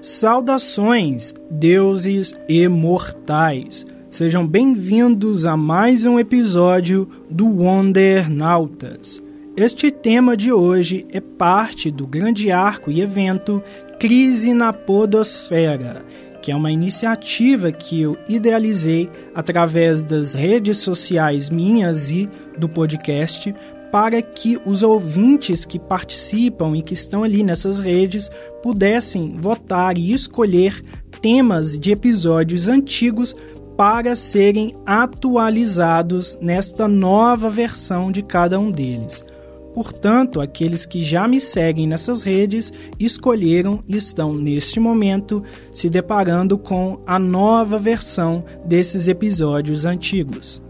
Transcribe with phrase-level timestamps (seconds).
[0.00, 3.84] Saudações, deuses imortais!
[4.08, 9.20] Sejam bem-vindos a mais um episódio do Wonder Nautas.
[9.56, 13.60] Este tema de hoje é parte do grande arco e evento
[13.98, 16.04] Crise na Podosfera,
[16.40, 23.52] que é uma iniciativa que eu idealizei através das redes sociais minhas e do podcast
[23.90, 28.30] para que os ouvintes que participam e que estão ali nessas redes
[28.62, 30.82] pudessem votar e escolher
[31.20, 33.34] temas de episódios antigos
[33.76, 39.24] para serem atualizados nesta nova versão de cada um deles.
[39.72, 46.58] Portanto, aqueles que já me seguem nessas redes escolheram e estão neste momento se deparando
[46.58, 50.60] com a nova versão desses episódios antigos.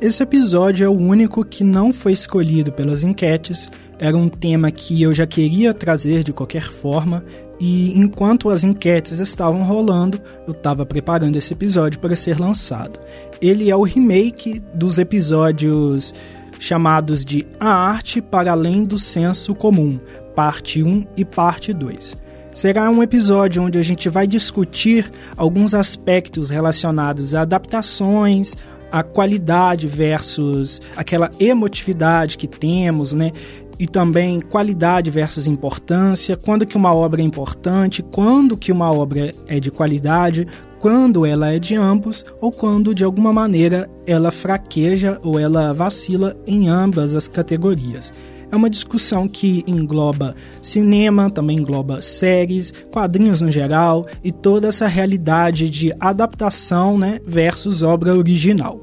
[0.00, 5.02] Esse episódio é o único que não foi escolhido pelas enquetes, era um tema que
[5.02, 7.24] eu já queria trazer de qualquer forma,
[7.58, 13.00] e enquanto as enquetes estavam rolando, eu estava preparando esse episódio para ser lançado.
[13.42, 16.14] Ele é o remake dos episódios
[16.60, 19.98] chamados de A Arte para Além do Senso Comum,
[20.32, 22.16] parte 1 e parte 2.
[22.54, 28.56] Será um episódio onde a gente vai discutir alguns aspectos relacionados a adaptações,
[28.90, 33.30] a qualidade versus aquela emotividade que temos, né?
[33.78, 39.32] E também qualidade versus importância, quando que uma obra é importante, quando que uma obra
[39.46, 40.46] é de qualidade,
[40.80, 46.36] quando ela é de ambos ou quando de alguma maneira ela fraqueja ou ela vacila
[46.46, 48.12] em ambas as categorias.
[48.50, 54.86] É uma discussão que engloba cinema, também engloba séries, quadrinhos no geral e toda essa
[54.86, 58.80] realidade de adaptação né, versus obra original.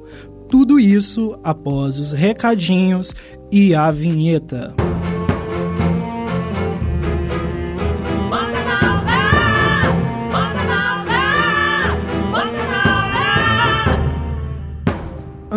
[0.50, 3.14] Tudo isso após os recadinhos
[3.52, 4.74] e a vinheta.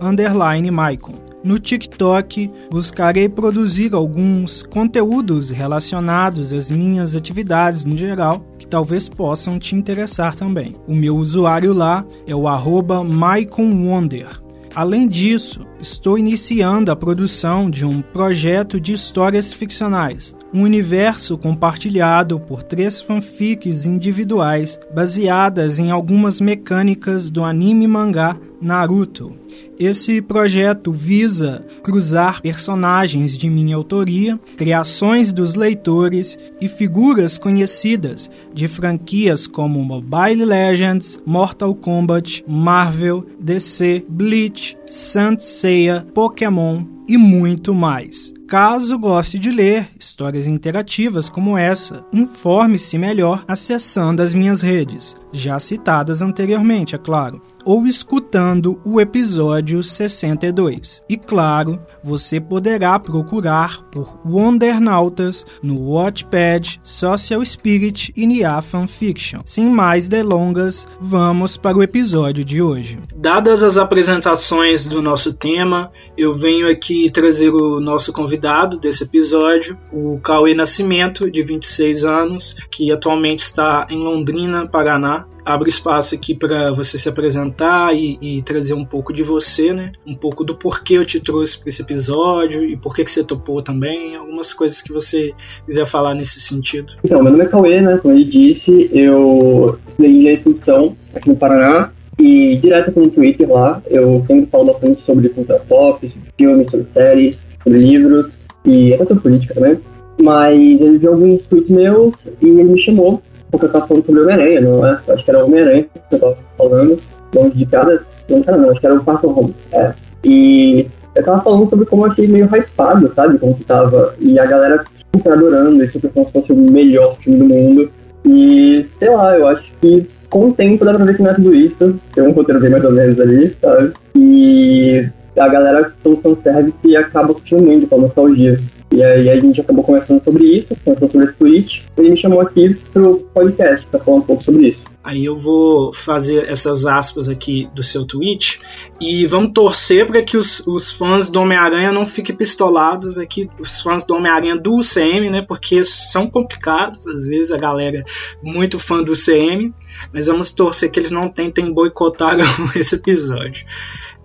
[0.00, 1.30] Underline Maicon.
[1.42, 9.58] No TikTok, buscarei produzir alguns conteúdos relacionados às minhas atividades no geral, que talvez possam
[9.58, 10.74] te interessar também.
[10.86, 14.28] O meu usuário lá é o arroba MaiconWonder.
[14.74, 22.38] Além disso, estou iniciando a produção de um projeto de histórias ficcionais, um universo compartilhado
[22.38, 29.32] por três fanfics individuais baseadas em algumas mecânicas do anime mangá Naruto.
[29.78, 38.68] Esse projeto visa cruzar personagens de minha autoria, criações dos leitores e figuras conhecidas de
[38.68, 48.34] franquias como Mobile Legends, Mortal Kombat, Marvel, DC, Bleach, Saint Seiya, Pokémon e muito mais.
[48.46, 55.58] Caso goste de ler histórias interativas como essa, informe-se melhor acessando as minhas redes, já
[55.58, 57.86] citadas anteriormente, é claro ou
[58.30, 61.02] escutando o episódio 62.
[61.08, 69.40] E claro, você poderá procurar por Wondernautas no Watchpad, Social Spirit e Nia Fanfiction.
[69.44, 73.00] Sem mais delongas, vamos para o episódio de hoje.
[73.16, 79.76] Dadas as apresentações do nosso tema, eu venho aqui trazer o nosso convidado desse episódio,
[79.92, 86.34] o Cauê Nascimento, de 26 anos, que atualmente está em Londrina, Paraná abre espaço aqui
[86.34, 89.92] para você se apresentar e, e, trazer um pouco de você, né?
[90.06, 93.62] Um pouco do porquê eu te trouxe para esse episódio e por que você topou
[93.62, 95.32] também, algumas coisas que você
[95.66, 96.94] quiser falar nesse sentido.
[97.04, 97.98] Então, meu nome é Cauê, né?
[97.98, 103.82] Como ele disse, eu estudei em função aqui no Paraná e direto no Twitter lá,
[103.88, 108.26] eu sempre falo bastante sobre cultura pop, sobre filmes, sobre séries, sobre livros
[108.64, 109.78] e até sobre política também.
[110.20, 114.20] Mas ele viu alguns tweets meus e ele me chamou porque eu tava falando sobre
[114.22, 115.00] Homem-Aranha, não é?
[115.08, 116.98] Acho que era Homem-Aranha que eu tava falando,
[117.34, 118.02] longe de cada.
[118.28, 119.54] Não era não, acho que era o Far Home.
[119.72, 119.92] É.
[120.24, 123.38] E eu tava falando sobre como eu achei meio hypado, sabe?
[123.38, 124.14] Como que tava.
[124.20, 127.90] E a galera super adorando, e super como se fosse o melhor filme do mundo.
[128.24, 131.34] E, sei lá, eu acho que com o tempo dá pra ver que não é
[131.34, 132.00] tudo isso.
[132.14, 133.92] Tem um roteiro bem mais ou menos ali, sabe?
[134.14, 135.08] E
[135.38, 138.58] a galera são fanservice e acaba muito com a nostalgia.
[138.92, 142.16] E aí a gente acabou conversando sobre isso, conversando sobre esse tweet, e ele me
[142.16, 144.90] chamou aqui pro podcast para falar um pouco sobre isso.
[145.02, 148.60] Aí eu vou fazer essas aspas aqui do seu tweet
[149.00, 153.80] e vamos torcer para que os, os, fãs do Homem-Aranha não fiquem pistolados aqui, os
[153.80, 155.42] fãs do Homem-Aranha do UCM, né?
[155.48, 158.04] Porque são complicados, às vezes a galera
[158.42, 159.72] muito fã do UCM,
[160.12, 162.36] mas vamos torcer que eles não tentem boicotar
[162.76, 163.64] esse episódio.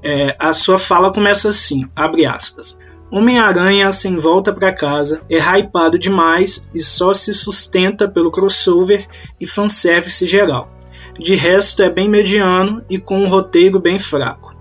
[0.08, 2.78] É, a sua fala começa assim, abre aspas.
[3.12, 9.08] Homem-Aranha sem volta para casa é hypado demais e só se sustenta pelo crossover
[9.42, 10.70] e fanservice geral.
[11.18, 14.56] De resto é bem mediano e com um roteiro bem fraco.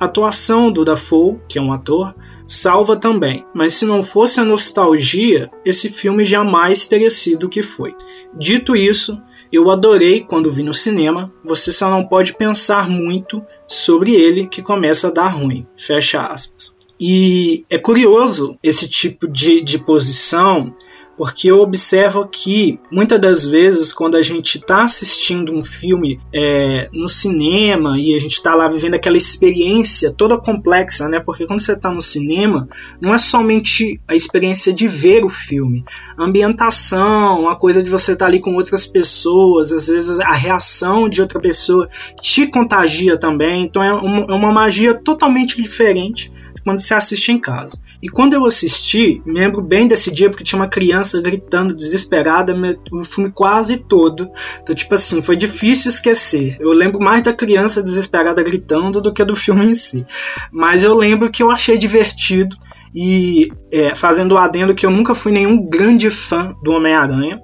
[0.00, 2.14] A atuação do Dafoe, que é um ator,
[2.46, 7.62] salva também, mas se não fosse a nostalgia, esse filme jamais teria sido o que
[7.62, 7.94] foi.
[8.36, 9.20] Dito isso,
[9.52, 14.62] eu adorei quando vi no cinema, você só não pode pensar muito sobre ele que
[14.62, 15.66] começa a dar ruim.
[15.76, 16.74] Fecha aspas.
[16.98, 20.74] E é curioso esse tipo de, de posição,
[21.16, 26.88] porque eu observo que muitas das vezes quando a gente está assistindo um filme é,
[26.92, 31.18] no cinema e a gente está lá vivendo aquela experiência toda complexa, né?
[31.18, 32.68] Porque quando você está no cinema,
[33.00, 35.84] não é somente a experiência de ver o filme,
[36.16, 40.32] a ambientação, a coisa de você estar tá ali com outras pessoas, às vezes a
[40.32, 41.88] reação de outra pessoa
[42.20, 46.30] te contagia também, então é uma, é uma magia totalmente diferente
[46.66, 47.78] quando você assiste em casa.
[48.02, 52.52] E quando eu assisti, me lembro bem desse dia porque tinha uma criança gritando desesperada
[52.90, 54.28] o filme quase todo.
[54.60, 56.56] Então, tipo assim, foi difícil esquecer.
[56.58, 60.04] Eu lembro mais da criança desesperada gritando do que do filme em si.
[60.50, 62.56] Mas eu lembro que eu achei divertido.
[62.92, 67.40] E é, fazendo o adendo que eu nunca fui nenhum grande fã do Homem-Aranha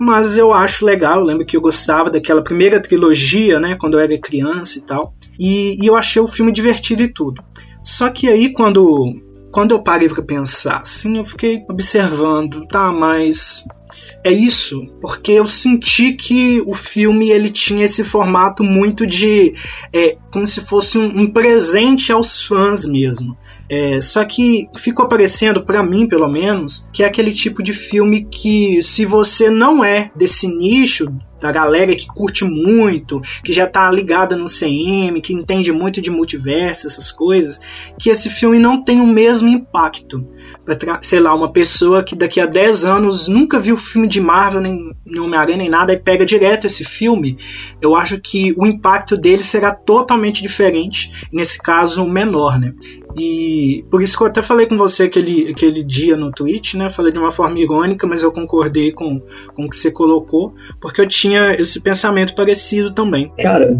[0.00, 1.20] mas eu acho legal.
[1.20, 5.12] Eu lembro que eu gostava daquela primeira trilogia, né, quando eu era criança e tal.
[5.38, 7.42] E, e eu achei o filme divertido e tudo.
[7.82, 9.14] Só que aí quando
[9.50, 13.64] quando eu parei para pensar assim, eu fiquei observando, tá, mas
[14.22, 19.54] é isso, porque eu senti que o filme ele tinha esse formato muito de
[19.92, 23.36] é, como se fosse um, um presente aos fãs mesmo.
[23.70, 28.24] É, só que ficou parecendo, para mim pelo menos, que é aquele tipo de filme
[28.24, 31.06] que, se você não é desse nicho
[31.40, 36.10] da galera que curte muito, que já tá ligada no CM, que entende muito de
[36.10, 37.60] multiverso, essas coisas,
[37.98, 40.26] que esse filme não tem o mesmo impacto
[41.02, 44.94] sei lá, uma pessoa que daqui a 10 anos nunca viu filme de Marvel, nem,
[45.04, 47.36] nem Homem-Aranha, nem nada, e pega direto esse filme,
[47.80, 52.74] eu acho que o impacto dele será totalmente diferente, nesse caso, menor, né?
[53.16, 56.88] E por isso que eu até falei com você aquele, aquele dia no Twitch, né?
[56.90, 59.20] Falei de uma forma irônica, mas eu concordei com,
[59.54, 63.32] com o que você colocou, porque eu tinha esse pensamento parecido também.
[63.38, 63.76] Cara,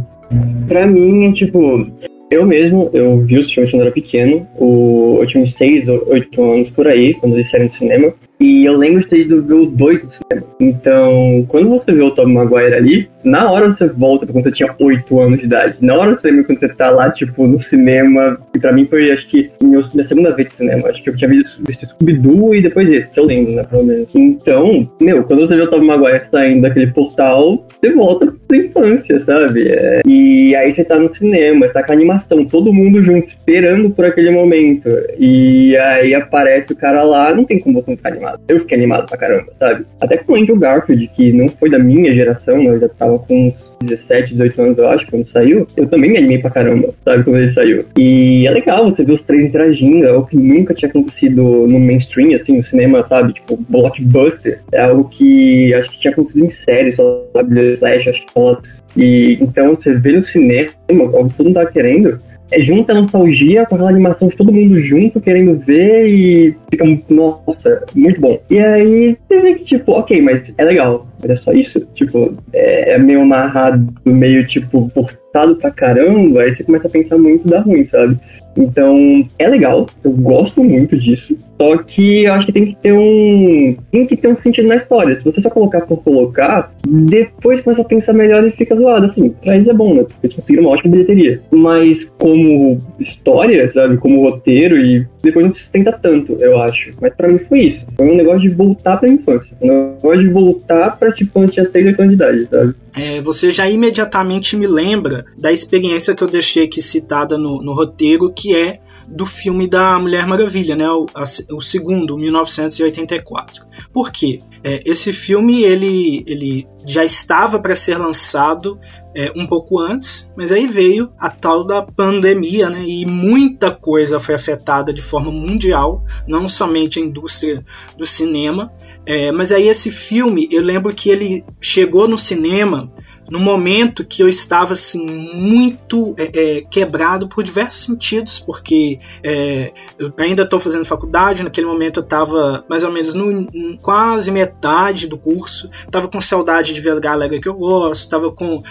[0.68, 1.86] pra mim, tipo,
[2.30, 6.08] eu mesmo, eu vi os filmes quando era pequeno, o, eu tinha uns 6 ou
[6.08, 8.14] 8 anos por aí, quando eles saíram do cinema.
[8.40, 10.46] E eu lembro de ter ido ver os dois no cinema.
[10.58, 14.52] Então, quando você vê o Tom Maguire ali, na hora você volta pra quando você
[14.52, 15.76] tinha 8 anos de idade.
[15.80, 18.40] Na hora você lembra quando você tá lá, tipo, no cinema.
[18.54, 20.88] E pra mim foi, acho que, minha segunda vez no cinema.
[20.88, 23.84] Acho que eu tinha visto, visto Scooby-Doo e depois esse, que eu lembro, né, pelo
[23.84, 24.08] menos.
[24.14, 29.20] Então, meu, quando você vê o Tom Maguire saindo daquele portal, você volta pra infância,
[29.20, 29.68] sabe?
[29.68, 33.90] É, e aí você tá no cinema, tá com a animação, todo mundo junto, esperando
[33.90, 34.88] por aquele momento.
[35.18, 38.40] E aí aparece o cara lá, não tem como você não ficar animado animado.
[38.48, 39.86] Eu fiquei animado pra caramba, sabe?
[40.00, 43.48] Até com o Andrew Garfield, que não foi da minha geração, eu já tava com
[43.48, 47.24] uns 17, 18 anos, eu acho, quando saiu, eu também me animei pra caramba, sabe,
[47.24, 47.84] quando ele saiu.
[47.98, 51.80] E é legal você ver os três interagindo, é algo que nunca tinha acontecido no
[51.80, 54.60] mainstream, assim, no cinema, sabe, tipo, blockbuster.
[54.72, 59.76] É algo que acho que tinha acontecido em séries, sabe, Flash, acho que e então
[59.76, 62.20] você vê no cinema, algo que todo mundo tá querendo,
[62.58, 67.84] junta a nostalgia com aquela animação de todo mundo junto, querendo ver e fica, nossa,
[67.94, 68.38] muito bom.
[68.50, 71.80] E aí você vê que, tipo, ok, mas é legal, mas é só isso?
[71.94, 77.18] Tipo, é, é meio amarrado, meio, tipo, forçado pra caramba, aí você começa a pensar
[77.18, 78.18] muito da ruim, sabe?
[78.56, 81.36] Então, é legal, eu gosto muito disso.
[81.60, 83.76] Só que eu acho que tem que ter um.
[83.92, 85.16] Tem que ter um sentido na história.
[85.16, 89.06] Se você só colocar por colocar, depois começa a pensar melhor e fica zoado.
[89.06, 90.04] Assim, pra eles é bom, né?
[90.04, 91.42] Porque eles conseguiram uma ótima bilheteria.
[91.50, 93.98] Mas como história, sabe?
[93.98, 96.94] Como roteiro, e depois não se sustenta tanto, eu acho.
[96.98, 97.84] Mas pra mim foi isso.
[97.94, 99.54] Foi um negócio de voltar pra infância.
[99.60, 102.74] Um negócio de voltar pra tipo quando tinha 6 anos de idade, sabe?
[102.94, 107.72] É, você já imediatamente me lembra da experiência que eu deixei aqui citada no, no
[107.72, 108.80] roteiro, que é
[109.10, 110.88] do filme da Mulher Maravilha, né?
[110.90, 113.66] O, a, o segundo, 1984.
[113.92, 114.40] Por quê?
[114.62, 118.78] É, esse filme ele, ele já estava para ser lançado
[119.14, 122.82] é, um pouco antes, mas aí veio a tal da pandemia, né?
[122.86, 127.64] E muita coisa foi afetada de forma mundial, não somente a indústria
[127.96, 128.72] do cinema.
[129.04, 132.92] É, mas aí esse filme, eu lembro que ele chegou no cinema
[133.28, 139.72] no momento que eu estava assim muito é, é, quebrado por diversos sentidos, porque é,
[139.98, 144.30] eu ainda estou fazendo faculdade, naquele momento eu estava mais ou menos no, no, quase
[144.30, 148.56] metade do curso, estava com saudade de ver a galera que eu gosto, estava com
[148.58, 148.62] uh,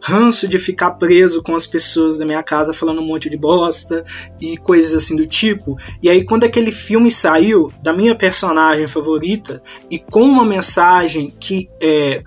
[0.00, 4.04] ranço de ficar preso com as pessoas da minha casa falando um monte de bosta
[4.40, 5.76] e coisas assim do tipo.
[6.02, 11.68] E aí quando aquele filme saiu da minha personagem favorita e com uma mensagem que
[11.80, 12.22] é,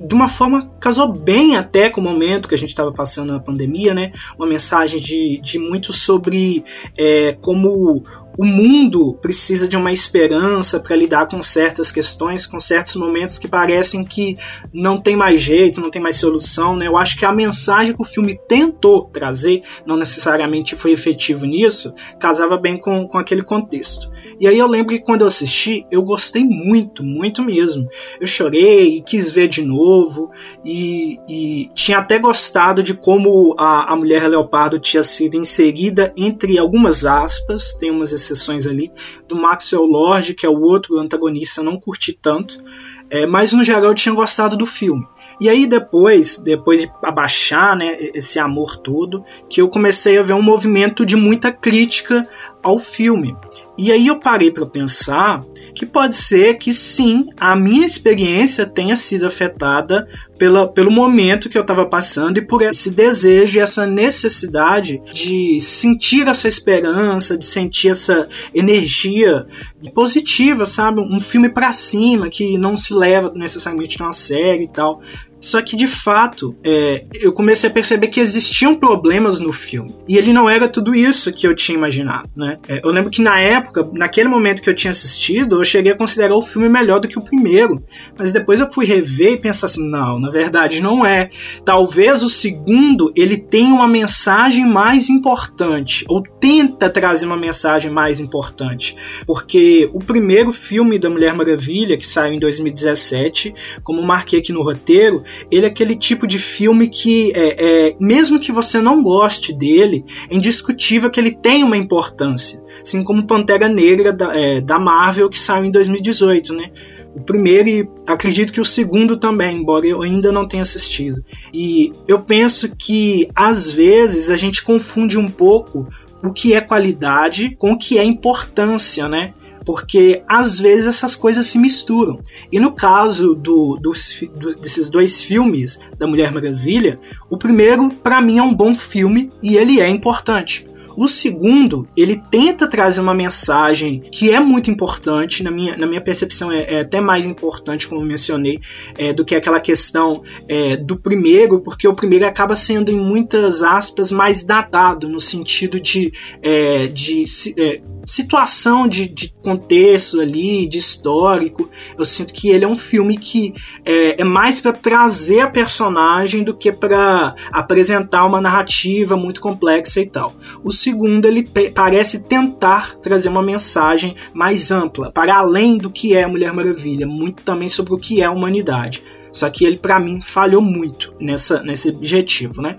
[0.00, 3.40] de uma forma casou bem até com o momento que a gente estava passando na
[3.40, 4.12] pandemia, né?
[4.38, 6.64] Uma mensagem de, de muito sobre
[6.96, 8.04] é, como
[8.36, 13.48] o mundo precisa de uma esperança para lidar com certas questões, com certos momentos que
[13.48, 14.36] parecem que
[14.72, 16.76] não tem mais jeito, não tem mais solução.
[16.76, 16.86] Né?
[16.86, 21.94] Eu acho que a mensagem que o filme tentou trazer, não necessariamente foi efetivo nisso,
[22.18, 24.10] casava bem com, com aquele contexto.
[24.38, 27.88] E aí eu lembro que quando eu assisti, eu gostei muito, muito mesmo.
[28.20, 30.30] Eu chorei e quis ver de novo,
[30.64, 36.58] e, e tinha até gostado de como a, a Mulher Leopardo tinha sido inserida entre
[36.58, 38.92] algumas aspas, tem umas exceções ali,
[39.28, 42.62] do Maxwell Lord, que é o outro antagonista, não curti tanto,
[43.08, 45.06] é, mas no geral eu tinha gostado do filme.
[45.40, 50.32] E aí depois, depois de abaixar né, esse amor todo, que eu comecei a ver
[50.32, 52.26] um movimento de muita crítica
[52.62, 53.36] ao filme.
[53.78, 58.96] E aí eu parei para pensar que pode ser que sim, a minha experiência tenha
[58.96, 63.86] sido afetada pela, pelo momento que eu estava passando e por esse desejo e essa
[63.86, 69.46] necessidade de sentir essa esperança, de sentir essa energia
[69.94, 71.00] positiva, sabe?
[71.00, 75.02] Um filme para cima que não se leva necessariamente a uma série e tal.
[75.40, 79.94] Só que de fato, é, eu comecei a perceber que existiam problemas no filme.
[80.08, 82.58] E ele não era tudo isso que eu tinha imaginado, né?
[82.68, 85.96] É, eu lembro que na época, naquele momento que eu tinha assistido, eu cheguei a
[85.96, 87.82] considerar o filme melhor do que o primeiro.
[88.18, 91.30] Mas depois eu fui rever e pensar assim: não, na verdade não é.
[91.64, 98.20] Talvez o segundo ele tenha uma mensagem mais importante, ou tenta trazer uma mensagem mais
[98.20, 98.96] importante.
[99.26, 104.62] Porque o primeiro filme da Mulher Maravilha, que saiu em 2017, como marquei aqui no
[104.62, 109.52] roteiro, ele é aquele tipo de filme que, é, é, mesmo que você não goste
[109.52, 112.62] dele, é indiscutível que ele tem uma importância.
[112.80, 116.70] Assim como Pantera Negra da, é, da Marvel, que saiu em 2018, né?
[117.14, 121.24] O primeiro e acredito que o segundo também, embora eu ainda não tenha assistido.
[121.52, 125.88] E eu penso que às vezes a gente confunde um pouco
[126.22, 129.32] o que é qualidade com o que é importância, né?
[129.66, 132.20] Porque às vezes essas coisas se misturam.
[132.52, 138.20] E no caso do, dos, do, desses dois filmes da Mulher Maravilha, o primeiro, para
[138.20, 140.64] mim, é um bom filme e ele é importante.
[140.96, 146.00] O segundo, ele tenta trazer uma mensagem que é muito importante, na minha, na minha
[146.00, 148.58] percepção é, é até mais importante, como mencionei,
[148.96, 153.62] é, do que aquela questão é, do primeiro, porque o primeiro acaba sendo, em muitas
[153.62, 156.12] aspas, mais datado, no sentido de,
[156.42, 157.24] é, de
[157.58, 161.68] é, situação de, de, contexto ali, de histórico.
[161.98, 163.52] Eu sinto que ele é um filme que
[163.84, 170.00] é, é mais para trazer a personagem do que para apresentar uma narrativa muito complexa
[170.00, 170.34] e tal.
[170.62, 171.42] O segundo, ele
[171.74, 177.08] parece tentar trazer uma mensagem mais ampla, para além do que é a Mulher Maravilha,
[177.08, 179.02] muito também sobre o que é a humanidade.
[179.32, 182.76] Só que ele, para mim, falhou muito nessa, nesse objetivo, né?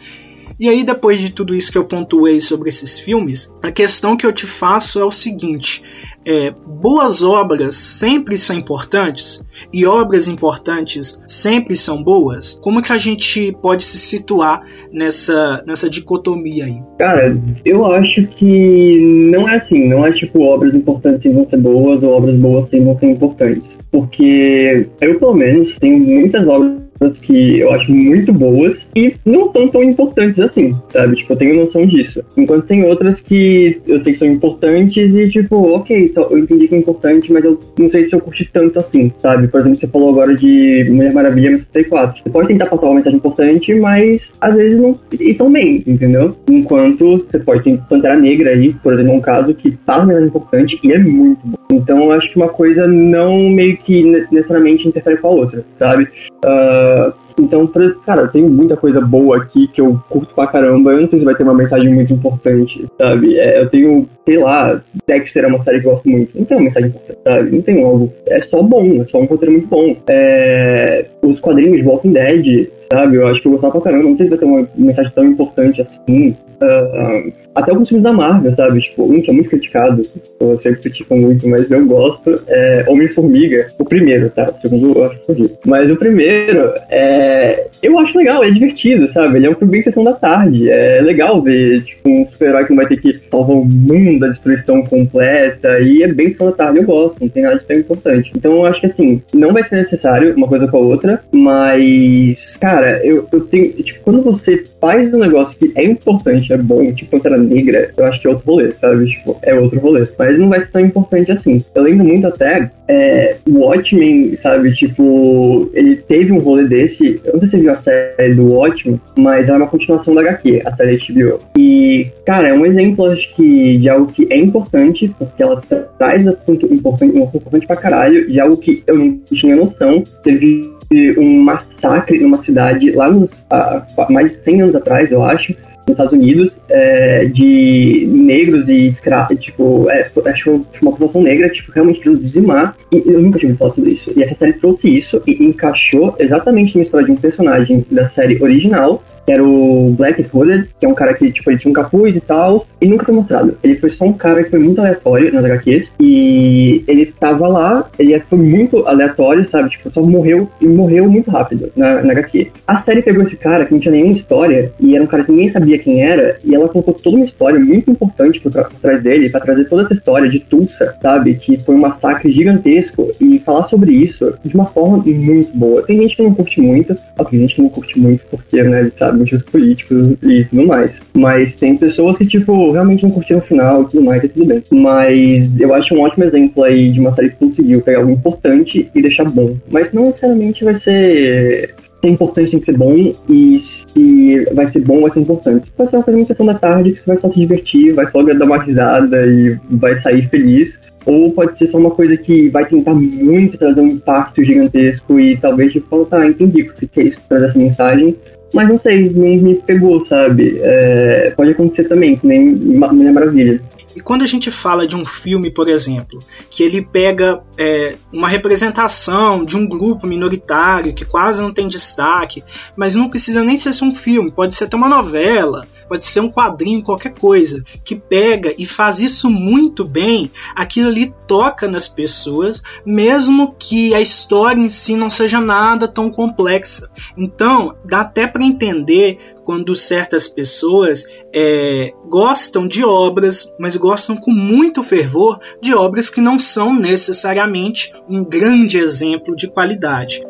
[0.59, 4.25] E aí, depois de tudo isso que eu pontuei sobre esses filmes, a questão que
[4.25, 5.83] eu te faço é o seguinte:
[6.25, 12.59] é, boas obras sempre são importantes e obras importantes sempre são boas?
[12.61, 16.81] Como que a gente pode se situar nessa, nessa dicotomia aí?
[16.97, 18.99] Cara, eu acho que
[19.31, 22.97] não é assim, não é tipo obras importantes vão ser boas ou obras boas vão
[22.99, 23.77] ser importantes.
[23.91, 26.86] Porque eu, pelo menos, tenho muitas obras
[27.21, 31.15] que eu acho muito boas e não são tão importantes assim, sabe?
[31.15, 32.23] Tipo, eu tenho noção disso.
[32.35, 36.75] Enquanto tem outras que eu sei que são importantes e, tipo, ok, eu entendi que
[36.75, 39.47] é importante, mas eu não sei se eu curti tanto assim, sabe?
[39.47, 42.23] Por exemplo, você falou agora de Mulher Maravilha no 64.
[42.23, 44.97] Você pode tentar passar uma mensagem importante, mas às vezes não.
[45.19, 46.35] E também, entendeu?
[46.49, 50.27] Enquanto você pode ter Pantera Negra aí, por exemplo, um caso que passa uma mensagem
[50.29, 51.57] importante e é muito bom.
[51.71, 56.07] Então eu acho que uma coisa não meio que necessariamente interfere com a outra, sabe?
[56.45, 57.69] Uh, Uh, então,
[58.05, 60.91] cara, tenho muita coisa boa aqui que eu curto pra caramba.
[60.91, 63.37] Eu não sei se vai ter uma mensagem muito importante, sabe?
[63.37, 66.37] É, eu tenho, sei lá, Dexter é uma série que eu gosto muito.
[66.37, 67.51] Não tem uma mensagem importante, sabe?
[67.51, 68.11] Não tem algo.
[68.25, 69.95] É só bom, é só um roteiro muito bom.
[70.07, 73.17] É, os quadrinhos Walking Dead, sabe?
[73.17, 74.09] Eu acho que eu gostava pra caramba.
[74.09, 76.35] Não sei se vai ter uma mensagem tão importante assim.
[76.61, 78.79] Uh, até alguns filmes da Marvel, sabe?
[78.81, 80.03] Tipo, um que é muito criticado,
[80.39, 83.69] eu sempre critico muito, mas eu gosto, é Homem-Formiga.
[83.79, 84.53] O primeiro, tá?
[84.55, 87.65] O segundo eu acho que Mas o primeiro, é...
[87.81, 89.37] eu acho legal, é divertido, sabe?
[89.37, 90.69] Ele é um filme bem sessão da tarde.
[90.69, 94.27] É legal ver, tipo, um super-herói que não vai ter que salvar o mundo da
[94.27, 97.77] destruição completa, e é bem sessão da tarde, eu gosto, não tem nada de tão
[97.77, 98.31] importante.
[98.35, 102.55] Então eu acho que, assim, não vai ser necessário uma coisa com a outra, mas,
[102.57, 106.91] cara, eu, eu tenho, tipo, quando você faz um negócio que é importante, é bom,
[106.93, 109.05] tipo Pantera Negra, eu acho que é outro rolê, sabe?
[109.05, 110.07] Tipo, é outro rolê.
[110.17, 111.63] Mas não vai ser tão importante assim.
[111.73, 114.73] Eu lembro muito até é, Watchmen, sabe?
[114.73, 117.19] Tipo, ele teve um rolê desse.
[117.23, 120.21] Eu não sei se você viu a série do Watchmen, mas é uma continuação da
[120.21, 121.39] HQ, a série HBO.
[121.57, 125.61] E, cara, é um exemplo, acho que, de algo que é importante, porque ela
[125.97, 130.03] traz assunto importante, um assunto importante pra caralho, de algo que eu não tinha noção.
[130.23, 130.77] Teve
[131.17, 135.53] um massacre numa cidade lá nos, há mais de 100 anos atrás, eu acho,
[135.87, 141.71] nos Estados Unidos, é, de negros e escravos, tipo, é, acho uma população negra, tipo,
[141.71, 144.11] realmente queriam dizimar, e eu nunca tive falar sobre isso.
[144.15, 148.41] E essa série trouxe isso e encaixou exatamente na história de um personagem da série
[148.41, 151.73] original, que era o Black Hooded, que é um cara que, tipo, ele tinha um
[151.73, 153.57] capuz e tal, e nunca foi mostrado.
[153.61, 157.89] Ele foi só um cara que foi muito aleatório nas HQs, e ele tava lá,
[157.99, 159.69] ele foi muito aleatório, sabe?
[159.69, 162.51] Tipo, só morreu, e morreu muito rápido na, na HQ.
[162.65, 165.31] A série pegou esse cara que não tinha nenhuma história, e era um cara que
[165.31, 169.03] ninguém sabia quem era, e ela colocou toda uma história muito importante por, por trás
[169.03, 171.35] dele, para trazer toda essa história de Tulsa, sabe?
[171.35, 175.81] Que foi um massacre gigantesco, e falar sobre isso de uma forma muito boa.
[175.81, 178.89] Tem gente que não curte muito, ó, tem gente que não curte muito porque, né,
[178.97, 179.16] sabe?
[179.17, 180.91] Motivos políticos e tudo mais.
[181.13, 184.45] Mas tem pessoas que, tipo, realmente não curtiram o final e tudo mais, e tudo
[184.45, 184.63] bem.
[184.71, 188.89] Mas eu acho um ótimo exemplo aí de uma série que conseguiu pegar algo importante
[188.93, 189.55] e deixar bom.
[189.69, 194.79] Mas não necessariamente vai ser ser importante tem que ser bom e se vai ser
[194.81, 195.71] bom vai ser importante.
[195.75, 198.21] Pode ser uma coisa muito da tarde que você vai só se divertir, vai só
[198.21, 200.77] dar uma risada e vai sair feliz.
[201.07, 205.37] Ou pode ser só uma coisa que vai tentar muito trazer um impacto gigantesco e
[205.37, 208.15] talvez tipo, falar, tá, entendi que você quer trazer essa mensagem,
[208.53, 210.59] mas não sei, não me pegou, sabe?
[210.61, 213.61] É, pode acontecer também, que nem Mulher Maravilha.
[213.95, 216.19] E quando a gente fala de um filme, por exemplo,
[216.51, 222.43] que ele pega é, uma representação de um grupo minoritário que quase não tem destaque,
[222.75, 226.31] mas não precisa nem ser um filme, pode ser até uma novela, pode ser um
[226.31, 232.61] quadrinho, qualquer coisa, que pega e faz isso muito bem, aquilo ali toca nas pessoas,
[232.85, 236.89] mesmo que a história em si não seja nada tão complexa.
[237.17, 244.31] Então, dá até para entender quando certas pessoas é, gostam de obras, mas gostam com
[244.31, 250.21] muito fervor de obras que não são necessariamente um grande exemplo de qualidade.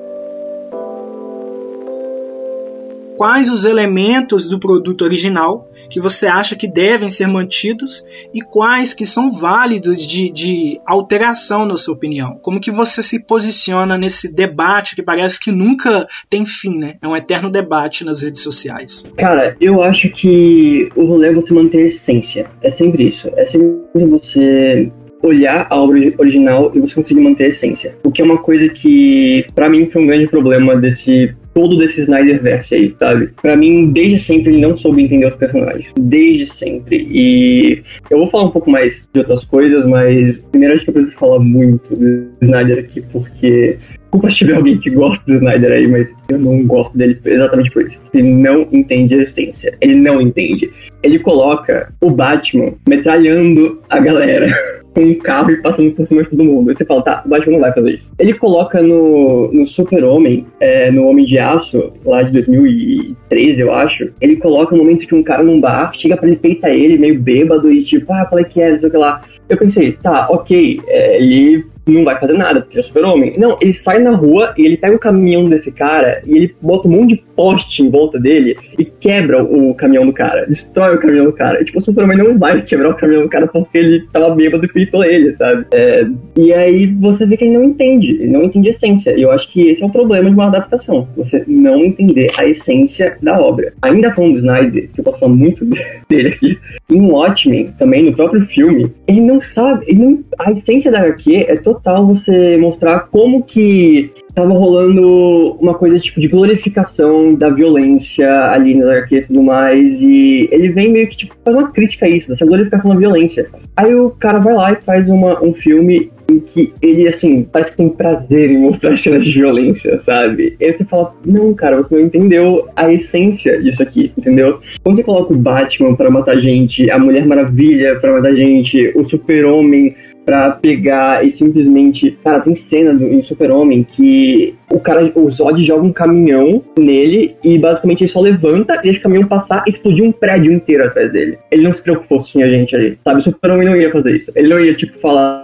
[3.18, 8.04] Quais os elementos do produto original que você acha que devem ser mantidos
[8.34, 12.38] e quais que são válidos de, de alteração na sua opinião.
[12.42, 16.96] Como que você se posiciona nesse debate que parece que nunca tem fim, né?
[17.02, 19.04] É um eterno debate nas redes sociais.
[19.18, 22.50] Cara, eu acho que o rolê é você manter a essência.
[22.62, 23.30] É sempre isso.
[23.36, 24.92] É sempre você
[25.24, 27.96] olhar a obra original e você conseguir manter a essência.
[28.04, 32.02] O que é uma coisa que, para mim, foi um grande problema desse todo desse
[32.02, 33.32] Snyderverse aí, sabe?
[33.42, 35.92] Pra mim, desde sempre, ele não soube entender os personagens.
[36.00, 37.08] Desde sempre.
[37.10, 40.94] E eu vou falar um pouco mais de outras coisas, mas primeiro acho que eu
[40.94, 45.72] preciso falar muito do Snyder aqui, porque Desculpa se tiver alguém que gosta do Snyder
[45.72, 48.00] aí, mas eu não gosto dele exatamente por isso.
[48.14, 49.76] Ele não entende a essência.
[49.82, 50.72] Ele não entende.
[51.04, 56.30] Ele coloca o Batman metralhando a galera com um carro e passando por cima de
[56.32, 56.72] todo mundo.
[56.72, 58.12] E você fala, tá, o Batman não vai fazer isso.
[58.18, 64.12] Ele coloca no, no Super-Homem, é, no Homem de Aço, lá de 2013, eu acho,
[64.20, 67.20] ele coloca um momento que um cara num bar chega pra ele, peita ele, meio
[67.20, 69.22] bêbado, e tipo, ah, falei que é, não sei o que lá.
[69.48, 73.34] Eu pensei, tá, ok, é, ele não vai fazer nada, porque é super-homem.
[73.38, 76.88] Não, ele sai na rua e ele pega o caminhão desse cara e ele bota
[76.88, 81.00] um monte de poste em volta dele e quebra o caminhão do cara, destrói o
[81.00, 81.62] caminhão do cara.
[81.62, 84.66] E, tipo, o super-homem não vai quebrar o caminhão do cara porque ele tava bêbado
[84.66, 85.66] e peitou ele, sabe?
[85.74, 86.06] É,
[86.38, 89.12] e aí você vê que ele não entende, ele não entende a essência.
[89.18, 92.46] E eu acho que esse é o problema de uma adaptação, você não entender a
[92.46, 93.74] essência da obra.
[93.82, 95.66] Ainda falando do Snyder, que eu posso falar muito
[96.10, 96.58] dele aqui,
[96.90, 101.46] em Watchmen, também no próprio filme, ele não sabe, ele não, a essência da HQ
[101.48, 107.50] é totalmente total você mostrar como que tava rolando uma coisa tipo de glorificação da
[107.50, 111.72] violência ali nas HQs e tudo mais, e ele vem meio que tipo, faz uma
[111.72, 113.50] crítica a isso, dessa glorificação da violência.
[113.76, 117.72] Aí o cara vai lá e faz uma, um filme em que ele, assim, parece
[117.72, 120.56] que tem prazer em mostrar cenas de violência, sabe?
[120.60, 124.60] E aí você fala, não, cara, você não entendeu a essência disso aqui, entendeu?
[124.84, 129.08] Quando você coloca o Batman para matar gente, a Mulher Maravilha para matar gente, o
[129.10, 129.96] Super-Homem
[130.28, 132.12] pra pegar e simplesmente.
[132.22, 137.38] Cara, tem cena do, em Super-Homem que o cara, o Zod joga um caminhão nele
[137.42, 141.10] e basicamente ele só levanta, deixa o caminhão passar e explodir um prédio inteiro atrás
[141.14, 141.38] dele.
[141.50, 143.22] Ele não se preocupou se tinha gente ali, sabe?
[143.22, 144.30] O Super-Homem não ia fazer isso.
[144.36, 145.42] Ele não ia, tipo, falar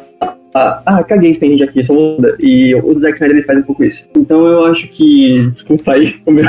[0.55, 2.35] ah, ah, caguei se tem gente aqui, só muda.
[2.39, 4.05] E o Zack Snyder ele faz um pouco isso.
[4.15, 6.45] Então eu acho que, desculpa aí o meu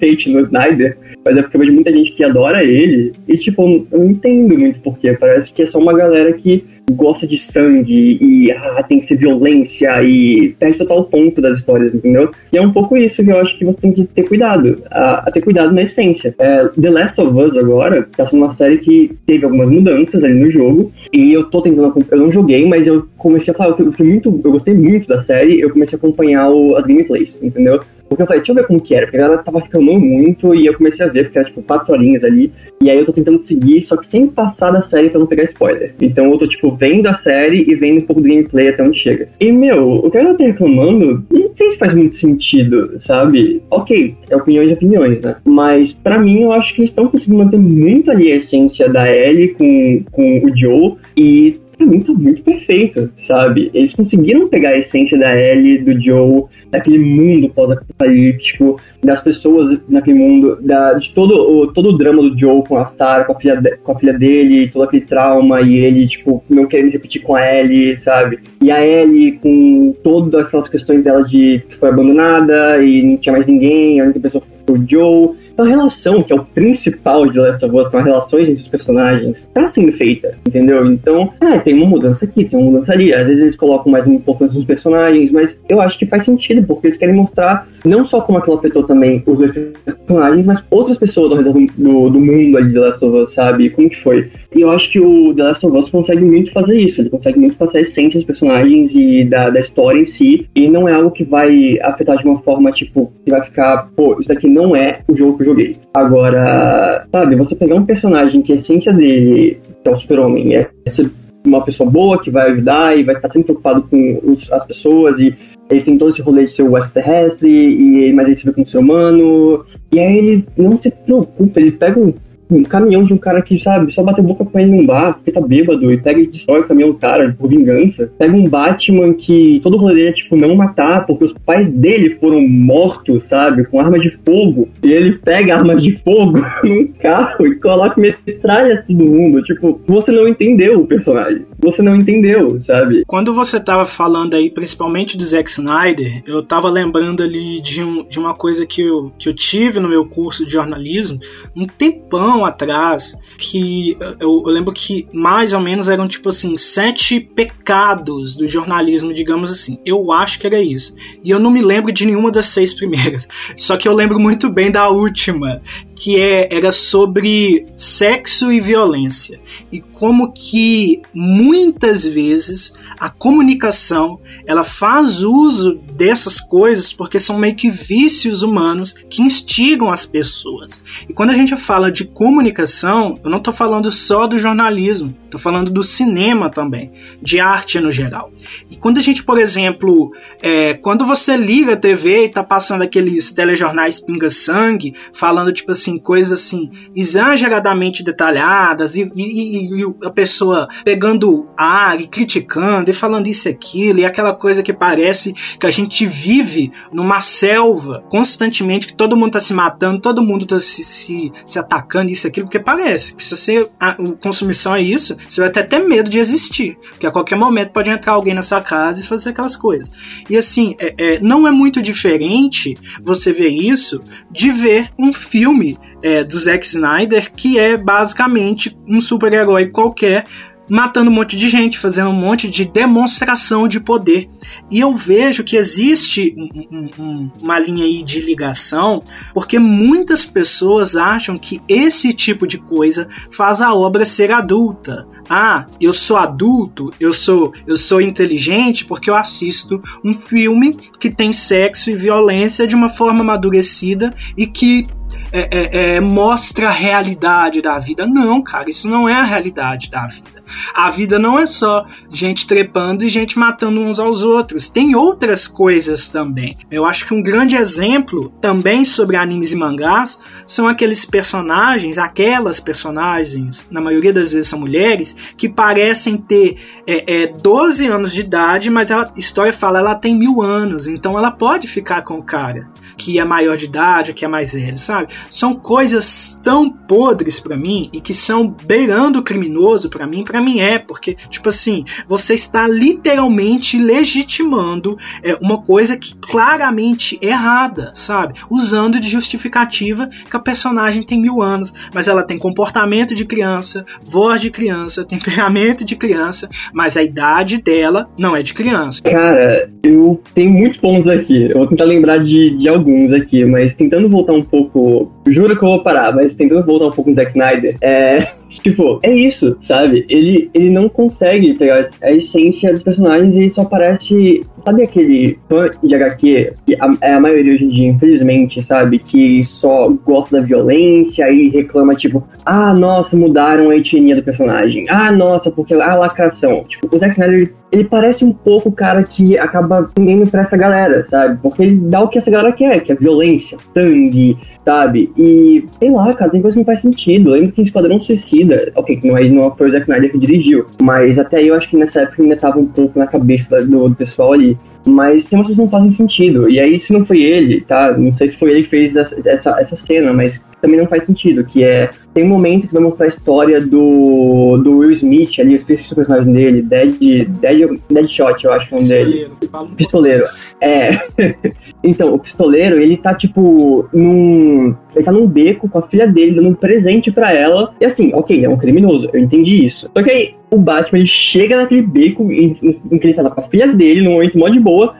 [0.00, 3.12] hate no Snyder, mas é porque eu vejo muita gente que adora ele.
[3.28, 5.12] E tipo, eu não entendo muito porquê.
[5.12, 9.16] Parece que é só uma galera que gosta de sangue e ah, tem que ser
[9.16, 12.30] violência e perde total ponto das histórias, entendeu?
[12.52, 15.28] E é um pouco isso que eu acho que você tem que ter cuidado, a,
[15.28, 16.34] a ter cuidado na essência.
[16.38, 20.34] É, The Last of Us agora tá sendo uma série que teve algumas mudanças ali
[20.34, 23.92] no jogo e eu tô tentando eu não joguei, mas eu comecei a falar, eu,
[23.92, 27.80] fui muito, eu gostei muito da série, eu comecei a acompanhar o, as gameplays, entendeu?
[28.12, 30.54] Porque eu falei, deixa eu ver como que era, porque a galera tava reclamando muito
[30.54, 32.52] e eu comecei a ver, porque era tipo quatro horinhas ali.
[32.82, 35.44] E aí eu tô tentando seguir, só que sem passar da série pra não pegar
[35.44, 35.94] spoiler.
[36.00, 38.98] Então eu tô, tipo, vendo a série e vendo um pouco do gameplay até onde
[38.98, 39.28] chega.
[39.40, 43.62] E, meu, o que ela tá reclamando, não sei se faz muito sentido, sabe?
[43.70, 45.36] Ok, é opiniões e opiniões, né?
[45.44, 49.10] Mas para mim eu acho que eles estão conseguindo manter muito ali a essência da
[49.10, 50.94] Ellie com, com o Joe.
[51.16, 53.70] E muito perfeito, sabe?
[53.74, 60.18] Eles conseguiram pegar a essência da Ellie, do Joe, daquele mundo pós-apocalíptico, das pessoas naquele
[60.18, 63.40] mundo, da, de todo o, todo o drama do Joe com a Sarah, com a,
[63.40, 67.22] filha de, com a filha dele, todo aquele trauma, e ele, tipo, não querendo repetir
[67.22, 68.40] com a Ellie, sabe?
[68.62, 73.32] E a Ellie com todas aquelas questões dela de que foi abandonada e não tinha
[73.32, 75.41] mais ninguém, a única pessoa foi o Joe.
[75.52, 78.62] Então a relação, que é o principal de Last of Us, são as relações entre
[78.62, 80.90] os personagens, tá sendo feita, entendeu?
[80.90, 83.12] Então, ah, tem uma mudança aqui, tem uma mudança ali.
[83.12, 86.88] Às vezes eles colocam mais importância nos personagens, mas eu acho que faz sentido, porque
[86.88, 89.52] eles querem mostrar não só como aquilo afetou também os dois
[89.84, 93.34] personagens, mas outras pessoas ao redor do, do mundo ali de The Last of Us,
[93.34, 93.70] sabe?
[93.70, 94.30] Como que foi?
[94.54, 97.38] E eu acho que o The Last of Us consegue muito fazer isso, ele consegue
[97.38, 100.92] muito passar a essência dos personagens e da, da história em si, e não é
[100.92, 104.76] algo que vai afetar de uma forma, tipo, que vai ficar, pô, isso daqui não
[104.76, 105.76] é o jogo que eu joguei.
[105.94, 110.68] Agora, sabe, você pegar um personagem que a essência dele, que é o super-homem, é
[110.86, 111.10] ser
[111.44, 115.18] uma pessoa boa que vai ajudar e vai estar sempre preocupado com os, as pessoas
[115.18, 115.34] e
[115.70, 118.68] ele tem todo esse rolê de ser o extraterrestre, e, mas ele se vê como
[118.68, 119.64] ser humano.
[119.90, 122.12] E aí ele não se preocupa, ele pega um
[122.56, 125.32] um caminhão de um cara que, sabe, só bateu boca com ele num bar, porque
[125.32, 128.10] tá bêbado, e pega e destrói o caminhão do cara por vingança.
[128.18, 132.16] Pega um Batman que todo o rolê é, tipo, não matar, porque os pais dele
[132.20, 134.68] foram mortos, sabe, com arma de fogo.
[134.84, 139.42] E ele pega arma de fogo num carro e coloca metralha todo mundo.
[139.42, 141.42] Tipo, você não entendeu o personagem.
[141.58, 143.04] Você não entendeu, sabe?
[143.06, 148.04] Quando você tava falando aí, principalmente do Zack Snyder, eu tava lembrando ali de, um,
[148.06, 151.20] de uma coisa que eu, que eu tive no meu curso de jornalismo
[151.56, 157.20] um tempão atrás que eu, eu, lembro que mais ou menos eram tipo assim sete
[157.20, 159.78] pecados do jornalismo, digamos assim.
[159.84, 160.94] Eu acho que era isso.
[161.22, 163.28] E eu não me lembro de nenhuma das seis primeiras.
[163.56, 165.62] Só que eu lembro muito bem da última,
[165.94, 174.62] que é, era sobre sexo e violência e como que muitas vezes a comunicação ela
[174.62, 180.84] faz uso dessas coisas porque são meio que vícios humanos que instigam as pessoas.
[181.08, 185.40] E quando a gente fala de comunicação, eu não estou falando só do jornalismo, estou
[185.40, 188.30] falando do cinema também, de arte no geral.
[188.70, 192.82] E quando a gente, por exemplo, é, quando você liga a TV e está passando
[192.82, 200.68] aqueles telejornais pinga-sangue, falando tipo assim, coisas assim, exageradamente detalhadas, e, e, e a pessoa
[200.84, 205.70] pegando ar e criticando falando isso e aquilo, e aquela coisa que parece que a
[205.70, 210.82] gente vive numa selva constantemente, que todo mundo está se matando, todo mundo está se,
[210.82, 213.68] se, se atacando, isso e aquilo, porque parece que se você.
[213.78, 216.76] A, a consumição é isso, você vai ter até medo de existir.
[216.90, 219.90] Porque a qualquer momento pode entrar alguém na sua casa e fazer aquelas coisas.
[220.28, 224.00] E assim, é, é, não é muito diferente você ver isso
[224.30, 230.24] de ver um filme é, do Zack Snyder que é basicamente um super-herói qualquer
[230.68, 234.28] matando um monte de gente, fazendo um monte de demonstração de poder.
[234.70, 239.02] E eu vejo que existe um, um, uma linha aí de ligação,
[239.34, 245.06] porque muitas pessoas acham que esse tipo de coisa faz a obra ser adulta.
[245.28, 251.10] Ah, eu sou adulto, eu sou eu sou inteligente porque eu assisto um filme que
[251.10, 254.86] tem sexo e violência de uma forma amadurecida e que
[255.32, 258.06] é, é, é, mostra a realidade da vida.
[258.06, 260.42] Não, cara, isso não é a realidade da vida.
[260.74, 264.68] A vida não é só gente trepando e gente matando uns aos outros.
[264.68, 266.56] Tem outras coisas também.
[266.70, 272.60] Eu acho que um grande exemplo também sobre animes e mangás são aqueles personagens, aquelas
[272.60, 278.20] personagens, na maioria das vezes são mulheres, que parecem ter é, é, 12 anos de
[278.20, 282.22] idade, mas a história fala ela tem mil anos, então ela pode ficar com o
[282.22, 285.01] cara que é maior de idade, que é mais velho, sabe?
[285.30, 290.60] São coisas tão podres para mim e que são beirando criminoso para mim, para mim
[290.60, 298.34] é, porque tipo assim, você está literalmente legitimando é, uma coisa que claramente errada, sabe?
[298.50, 303.84] Usando de justificativa que a personagem tem mil anos, mas ela tem comportamento de criança,
[304.02, 309.02] voz de criança, temperamento de criança, mas a idade dela não é de criança.
[309.02, 310.01] Cara, eu
[310.34, 311.48] tenho muitos pontos aqui.
[311.50, 315.12] Eu vou tentar lembrar de, de alguns aqui, mas tentando voltar um pouco.
[315.28, 318.32] Juro que eu vou parar, mas tentando voltar um pouco no Zack Snyder, é.
[318.62, 320.04] Tipo, é isso, sabe?
[320.10, 324.42] Ele, ele não consegue pegar a essência dos personagens e só parece.
[324.64, 328.98] Sabe aquele fã de HQ, que a, é a maioria hoje em dia, infelizmente, sabe?
[328.98, 334.84] Que só gosta da violência e reclama, tipo, ah, nossa, mudaram a etnia do personagem.
[334.88, 336.64] Ah, nossa, porque a lacração.
[336.68, 340.56] Tipo, o Zack Snyder, ele parece um pouco o cara que acaba ninguém pra essa
[340.56, 341.38] galera, sabe?
[341.42, 345.10] Porque ele dá o que essa galera quer, que é violência, sangue, sabe?
[345.16, 347.30] E, sei lá, cara, tem coisa que não faz sentido.
[347.30, 351.18] Lembra que Esquadrão Suicida, ok, não, é, não foi o Zack Snyder que dirigiu, mas
[351.18, 353.94] até aí eu acho que nessa época ainda tava um pouco na cabeça do, do
[353.94, 354.51] pessoal ali.
[354.86, 356.50] Mas tem coisas que não fazem sentido.
[356.50, 357.96] E aí, se não foi ele, tá?
[357.96, 361.44] Não sei se foi ele que fez essa, essa cena, mas também não faz sentido,
[361.44, 365.54] que é tem um momento que vai mostrar a história do, do Will Smith ali,
[365.54, 366.96] eu esqueci o personagem dele, Dead,
[367.40, 369.30] Dead, Deadshot, eu acho que é o nome dele.
[369.76, 370.24] Pistoleiro.
[370.60, 371.00] É.
[371.82, 374.74] então, o pistoleiro, ele tá tipo num.
[374.94, 377.74] Ele tá num beco com a filha dele, dando um presente para ela.
[377.80, 379.90] E assim, ok, é um criminoso, eu entendi isso.
[379.96, 383.28] Só que aí o Batman ele chega naquele beco em, em, em que ele tá
[383.28, 384.94] com a filha dele, num momento mó de boa,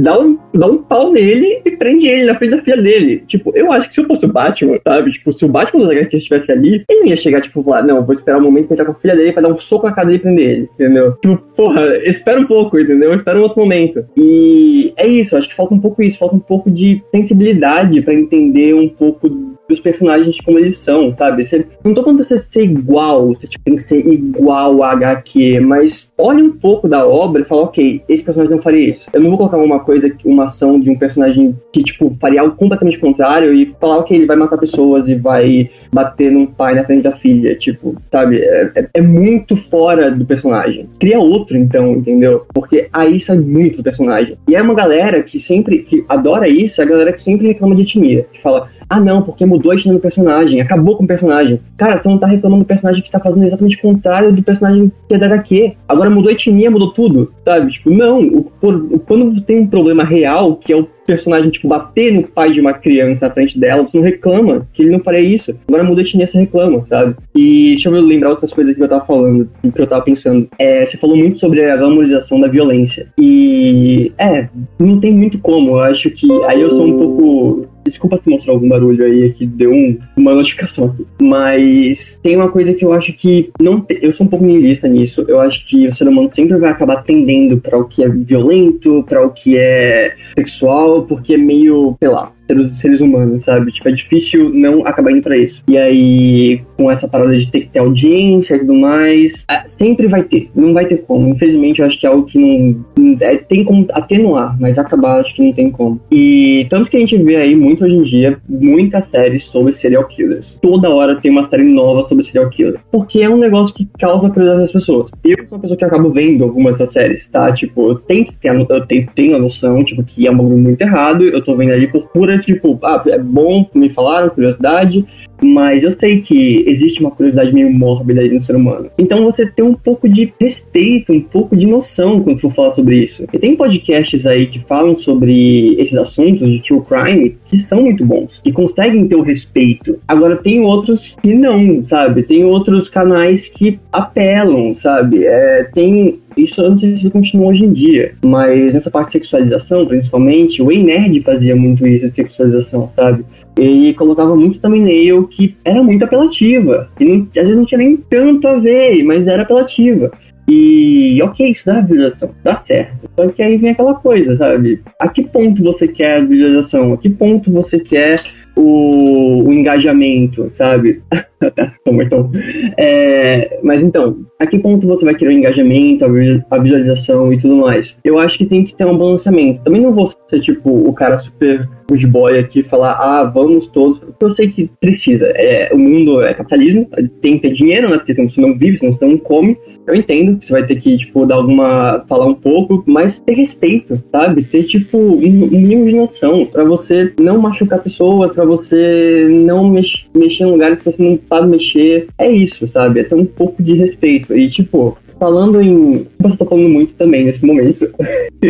[0.00, 3.22] dá um, dá um pau nele e prende ele na frente da filha dele.
[3.26, 5.12] Tipo, eu acho que se eu fosse o Batman, sabe?
[5.12, 8.04] Tipo, se o Batman dos HQs estivesse ali, ele não ia chegar, tipo, falar, não,
[8.04, 9.58] vou esperar o um momento que ele tá com a filha dele pra dar um
[9.58, 11.12] soco na cara dele e prender ele, entendeu?
[11.20, 13.14] Tipo, porra, espera um pouco, entendeu?
[13.14, 14.04] Espera um outro momento.
[14.16, 18.14] E é isso, acho que falta um pouco isso, falta um pouco de sensibilidade para
[18.14, 19.28] entender um pouco
[19.68, 21.46] dos personagens como eles são, sabe?
[21.46, 24.92] Você, não tô falando pra você ser igual, você tipo, tem que ser igual a
[24.92, 29.06] HQ, mas olhe um pouco da obra e fala, ok, esse personagem não faria isso.
[29.12, 32.56] Eu não vou colocar uma coisa, uma ação de um personagem que, tipo, faria algo
[32.56, 36.84] completamente contrário e falar, ok, ele vai matar pessoas e vai bater num pai na
[36.84, 38.38] frente da filha, tipo, sabe?
[38.38, 40.88] É, é, é muito fora do personagem.
[40.98, 42.46] Cria outro, então, entendeu?
[42.54, 44.36] Porque aí sai muito do personagem.
[44.48, 47.74] E é uma galera que sempre, que adora isso, é a galera que sempre reclama
[47.74, 51.06] de etnia, que fala, ah, não, porque mudou a etnia do personagem, acabou com o
[51.06, 51.60] personagem.
[51.76, 54.90] Cara, tu não tá reclamando do personagem que tá fazendo exatamente o contrário do personagem
[55.06, 55.74] que é da HQ.
[55.86, 57.70] Agora mudou a etnia, mudou tudo, sabe?
[57.70, 62.12] Tipo, não, o, o, quando tem um problema real, que é o personagem, tipo, bater
[62.12, 65.20] no pai de uma criança na frente dela, você não reclama que ele não faria
[65.20, 65.54] isso.
[65.66, 67.16] Agora muda a etnia, você reclama, sabe?
[67.34, 70.46] E deixa eu lembrar outras coisas que eu tava falando, que eu tava pensando.
[70.58, 73.08] É, você falou muito sobre a valorização da violência.
[73.18, 75.70] E, é, não tem muito como.
[75.70, 79.46] Eu acho que aí eu sou um pouco Desculpa se mostrar algum barulho aí que
[79.46, 81.06] deu um, uma notificação aqui.
[81.20, 85.24] Mas tem uma coisa que eu acho que não eu sou um pouco niilista nisso.
[85.26, 89.04] Eu acho que o ser humano sempre vai acabar tendendo para o que é violento,
[89.08, 93.70] para o que é sexual, porque é meio, sei lá, seres, seres humanos, sabe?
[93.70, 95.62] Tipo, é difícil não acabar indo pra isso.
[95.68, 100.06] E aí, com essa parada de ter que ter audiência e tudo mais, é, sempre
[100.06, 100.50] vai ter.
[100.54, 101.28] Não vai ter como.
[101.28, 103.16] Infelizmente, eu acho que é algo que não.
[103.20, 106.00] É, tem como atenuar, mas acabar acho que não tem como.
[106.10, 110.04] E tanto que a gente vê aí muito hoje em dia, muitas séries sobre serial
[110.04, 110.58] killers.
[110.62, 112.80] Toda hora tem uma série nova sobre serial killer.
[112.90, 115.10] Porque é um negócio que causa curiosidade das pessoas.
[115.24, 117.52] Eu sou uma pessoa que acabo vendo algumas dessas séries, tá?
[117.52, 121.24] Tipo, eu tenho eu tenho, tenho a noção, tipo, que é um bagulho muito errado,
[121.24, 125.04] eu tô vendo ali por pura tipo, ah, é bom, me falaram, curiosidade,
[125.42, 128.90] mas eu sei que existe uma curiosidade meio mórbida no ser humano.
[128.98, 133.04] Então você tem um pouco de respeito, um pouco de noção quando for falar sobre
[133.04, 133.24] isso.
[133.32, 138.04] E tem podcasts aí que falam sobre esses assuntos de true crime que são muito
[138.04, 139.98] bons, que conseguem ter o respeito.
[140.06, 142.22] Agora tem outros que não, sabe?
[142.22, 145.24] Tem outros canais que apelam, sabe?
[145.24, 149.18] É, tem isso eu não sei se continua hoje em dia, mas nessa parte de
[149.18, 153.24] sexualização, principalmente, o Ei Nerd fazia muito isso de sexualização, sabe?
[153.58, 156.88] E colocava muito thumbnail que era muito apelativa.
[157.00, 160.12] E não, às vezes não tinha nem tanto a ver, mas era apelativa.
[160.48, 163.10] E ok, isso dá visualização, dá certo.
[163.14, 164.80] Só que aí vem aquela coisa, sabe?
[164.98, 166.92] A que ponto você quer a visualização?
[166.94, 168.16] A que ponto você quer
[168.56, 171.02] o, o engajamento, sabe?
[171.86, 172.30] então,
[172.76, 176.04] é, mas então, a que ponto você vai querer o engajamento,
[176.50, 177.96] a visualização e tudo mais?
[178.02, 179.62] Eu acho que tem que ter um balanceamento.
[179.62, 183.98] Também não vou ser, tipo, o cara super good boy aqui falar, ah, vamos todos.
[184.00, 185.26] Porque eu sei que precisa.
[185.34, 186.88] É, o mundo é capitalismo,
[187.22, 187.98] tem que ter dinheiro, né?
[187.98, 189.56] Porque você não vive, senão você não come.
[189.88, 192.04] Eu entendo que você vai ter que, tipo, dar alguma.
[192.06, 194.44] falar um pouco, mas ter respeito, sabe?
[194.44, 200.08] Ter, tipo, um, mínimo de noção pra você não machucar pessoas, pra você não mex,
[200.14, 202.08] mexer em lugares que você não sabe mexer.
[202.18, 203.00] É isso, sabe?
[203.00, 204.36] É ter um pouco de respeito.
[204.36, 206.06] E, tipo, falando em.
[206.22, 207.90] Eu tô falando muito também nesse momento.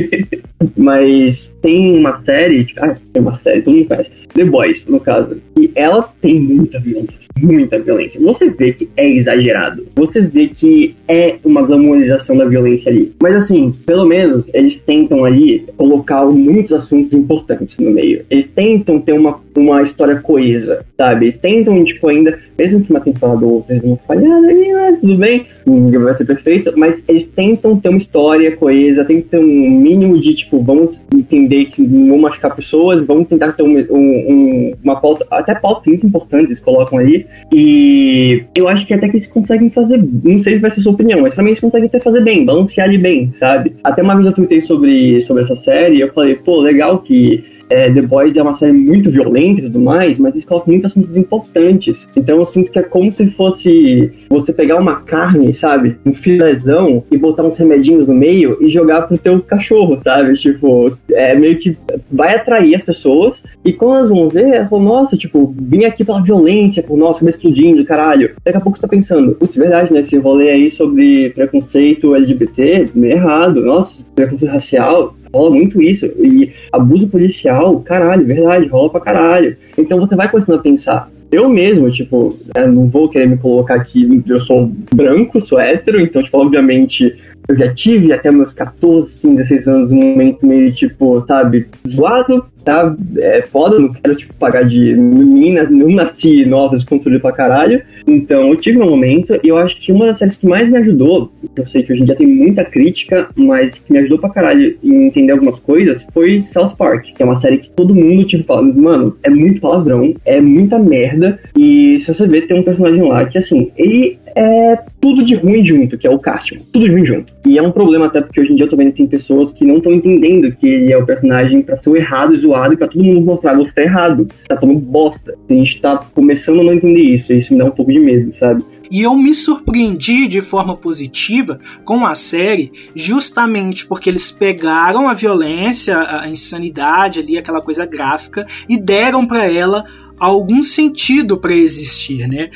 [0.77, 2.67] Mas tem uma série.
[2.81, 4.11] Ah, tem uma série, todo mundo conhece.
[4.35, 5.41] The Boys, no caso.
[5.59, 7.28] E ela tem muita violência.
[7.43, 8.21] Muita violência.
[8.21, 9.87] Você vê que é exagerado.
[9.97, 13.13] Você vê que é uma glamorização da violência ali.
[13.23, 18.25] Mas assim, pelo menos eles tentam ali colocar muitos assuntos importantes no meio.
[18.31, 21.27] Eles tentam ter uma, uma história coesa, sabe?
[21.27, 24.99] Eles tentam, tipo, ainda, mesmo que uma temporada ou outra, falhar ali, né?
[25.01, 29.39] Tudo bem, ninguém vai ser perfeito, mas eles tentam ter uma história coesa, que ter
[29.39, 33.79] um mínimo de, tipo, vamos entender que não vão machucar pessoas, vamos tentar ter um,
[33.91, 39.09] um, uma pauta, até pautas muito importantes eles colocam ali, e eu acho que até
[39.09, 41.87] que eles conseguem fazer, não sei se vai ser sua opinião, mas também eles conseguem
[41.87, 43.75] até fazer bem, balancear ali bem, sabe?
[43.83, 47.91] Até uma vez eu tuitei sobre, sobre essa série, eu falei, pô, legal que é,
[47.91, 51.17] The Boys é uma série muito violenta e tudo mais, mas eles colocam muitos assuntos
[51.17, 52.09] importantes.
[52.17, 55.97] Então eu sinto que é como se fosse você pegar uma carne, sabe?
[56.05, 60.35] Um filézão e botar uns remedinhos no meio e jogar pro teu cachorro, sabe?
[60.39, 61.77] Tipo, é meio que
[62.11, 66.05] vai atrair as pessoas e quando elas vão ver, elas falam, nossa, tipo, vim aqui
[66.05, 68.35] pela violência, por nossa, me explodindo, caralho.
[68.45, 70.01] Daqui a pouco você tá pensando, putz, verdade, né?
[70.01, 76.07] Esse rolê aí sobre preconceito LGBT, meio errado, nossa, preconceito racial, rola muito isso.
[76.07, 79.57] E abuso policial, caralho, verdade, rola pra caralho.
[79.77, 81.11] Então você vai começando a pensar.
[81.31, 86.01] Eu mesmo, tipo, né, não vou querer me colocar aqui, eu sou branco, sou hétero,
[86.01, 90.73] então, tipo, obviamente, eu já tive até meus 14, 15, 16 anos um momento meio,
[90.73, 96.77] tipo, sabe, zoado, tá é foda, não quero, tipo, pagar de menina, não nasci nova,
[96.77, 97.83] desconstruído pra caralho.
[98.07, 100.79] Então, eu tive meu momento, e eu acho que uma das séries que mais me
[100.79, 104.31] ajudou, eu sei que hoje em dia tem muita crítica, mas que me ajudou pra
[104.31, 108.25] caralho em entender algumas coisas, foi South Park, que é uma série que todo mundo,
[108.25, 112.63] tipo, fala, mano, é muito palavrão, é muita merda, e se você ver, tem um
[112.63, 116.63] personagem lá que, assim, ele é tudo de ruim junto, que é o Cartman.
[116.73, 117.33] Tudo de ruim junto.
[117.47, 119.53] E é um problema até porque hoje em dia eu tô vendo que tem pessoas
[119.53, 122.75] que não estão entendendo que ele é o personagem pra ser o errado e zoado
[122.75, 124.29] e pra todo mundo mostrar você tá errado.
[124.29, 125.39] Você tá tomando bosta.
[125.49, 127.33] A gente tá começando a não entender isso.
[127.33, 128.65] E isso me dá um pouco de medo, sabe?
[128.91, 135.15] E eu me surpreendi de forma positiva com a série, justamente porque eles pegaram a
[135.15, 139.85] violência, a insanidade ali, aquela coisa gráfica, e deram para ela
[140.19, 142.49] algum sentido para existir, né?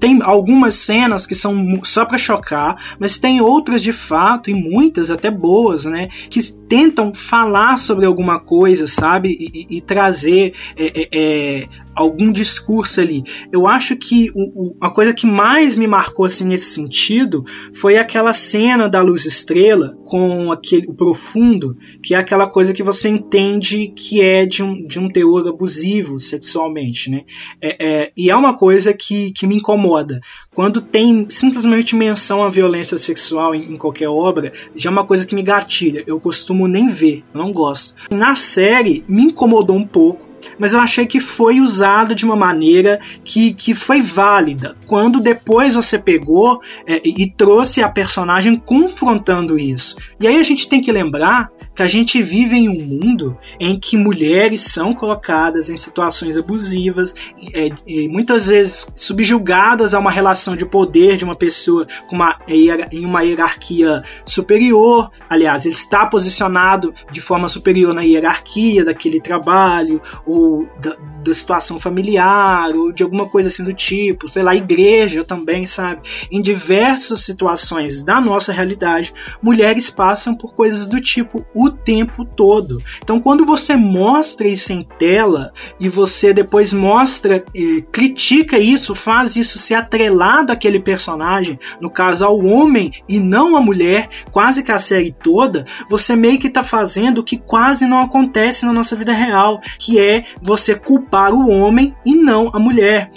[0.00, 5.10] Tem algumas cenas que são só para chocar, mas tem outras de fato, e muitas
[5.10, 6.08] até boas, né?
[6.30, 9.36] Que tentam falar sobre alguma coisa, sabe?
[9.38, 13.24] E, e, e trazer é, é, é algum discurso ali.
[13.50, 17.96] Eu acho que o, o, a coisa que mais me marcou assim nesse sentido foi
[17.96, 23.08] aquela cena da luz estrela com aquele o profundo, que é aquela coisa que você
[23.08, 27.22] entende que é de um, de um teor abusivo sexualmente, né?
[27.60, 30.20] É, é, e é uma coisa que, que me incomoda.
[30.54, 35.26] Quando tem simplesmente menção à violência sexual em, em qualquer obra, já é uma coisa
[35.26, 36.04] que me gatilha.
[36.06, 37.94] Eu costumo nem ver, eu não gosto.
[38.10, 40.26] Na série me incomodou um pouco
[40.58, 44.76] mas eu achei que foi usado de uma maneira que, que foi válida.
[44.86, 49.96] Quando depois você pegou é, e trouxe a personagem confrontando isso.
[50.20, 53.78] E aí a gente tem que lembrar que a gente vive em um mundo em
[53.78, 57.14] que mulheres são colocadas em situações abusivas,
[57.52, 57.68] é,
[58.08, 63.22] muitas vezes subjugadas a uma relação de poder de uma pessoa com uma, em uma
[63.22, 65.10] hierarquia superior.
[65.28, 71.34] Aliás, ele está posicionado de forma superior na hierarquia daquele trabalho, ou ou da, da
[71.34, 76.02] situação familiar, ou de alguma coisa assim do tipo, sei lá, igreja também, sabe?
[76.30, 82.82] Em diversas situações da nossa realidade, mulheres passam por coisas do tipo o tempo todo.
[83.02, 89.36] Então, quando você mostra isso em tela e você depois mostra, e critica isso, faz
[89.36, 94.72] isso ser atrelado àquele personagem, no caso ao homem e não à mulher, quase que
[94.72, 98.94] a série toda, você meio que está fazendo o que quase não acontece na nossa
[98.94, 103.10] vida real, que é você culpar o homem e não a mulher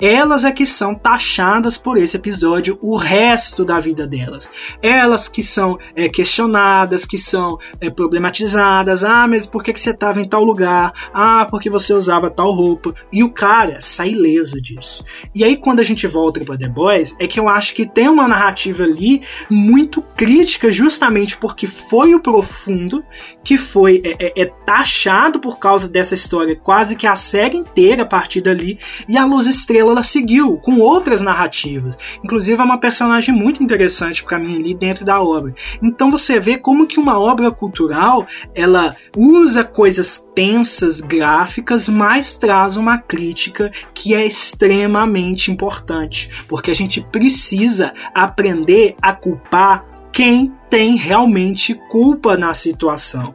[0.00, 4.50] elas é que são taxadas por esse episódio o resto da vida delas.
[4.82, 9.02] Elas que são é, questionadas, que são é, problematizadas.
[9.04, 10.92] Ah, mas por que, que você estava em tal lugar?
[11.12, 12.94] Ah, porque você usava tal roupa.
[13.12, 15.04] E o cara sai ileso disso.
[15.34, 18.08] E aí, quando a gente volta para The Boys, é que eu acho que tem
[18.08, 23.04] uma narrativa ali muito crítica, justamente porque foi o profundo
[23.42, 28.02] que foi é, é, é taxado por causa dessa história, quase que a série inteira
[28.02, 28.78] a partir dali.
[29.08, 31.98] E a luz estrela ela seguiu com outras narrativas.
[32.24, 35.54] Inclusive é uma personagem muito interessante para mim ali dentro da obra.
[35.82, 42.76] Então você vê como que uma obra cultural ela usa coisas tensas, gráficas, mas traz
[42.76, 50.96] uma crítica que é extremamente importante, porque a gente precisa aprender a culpar quem tem
[50.96, 53.32] realmente culpa na situação.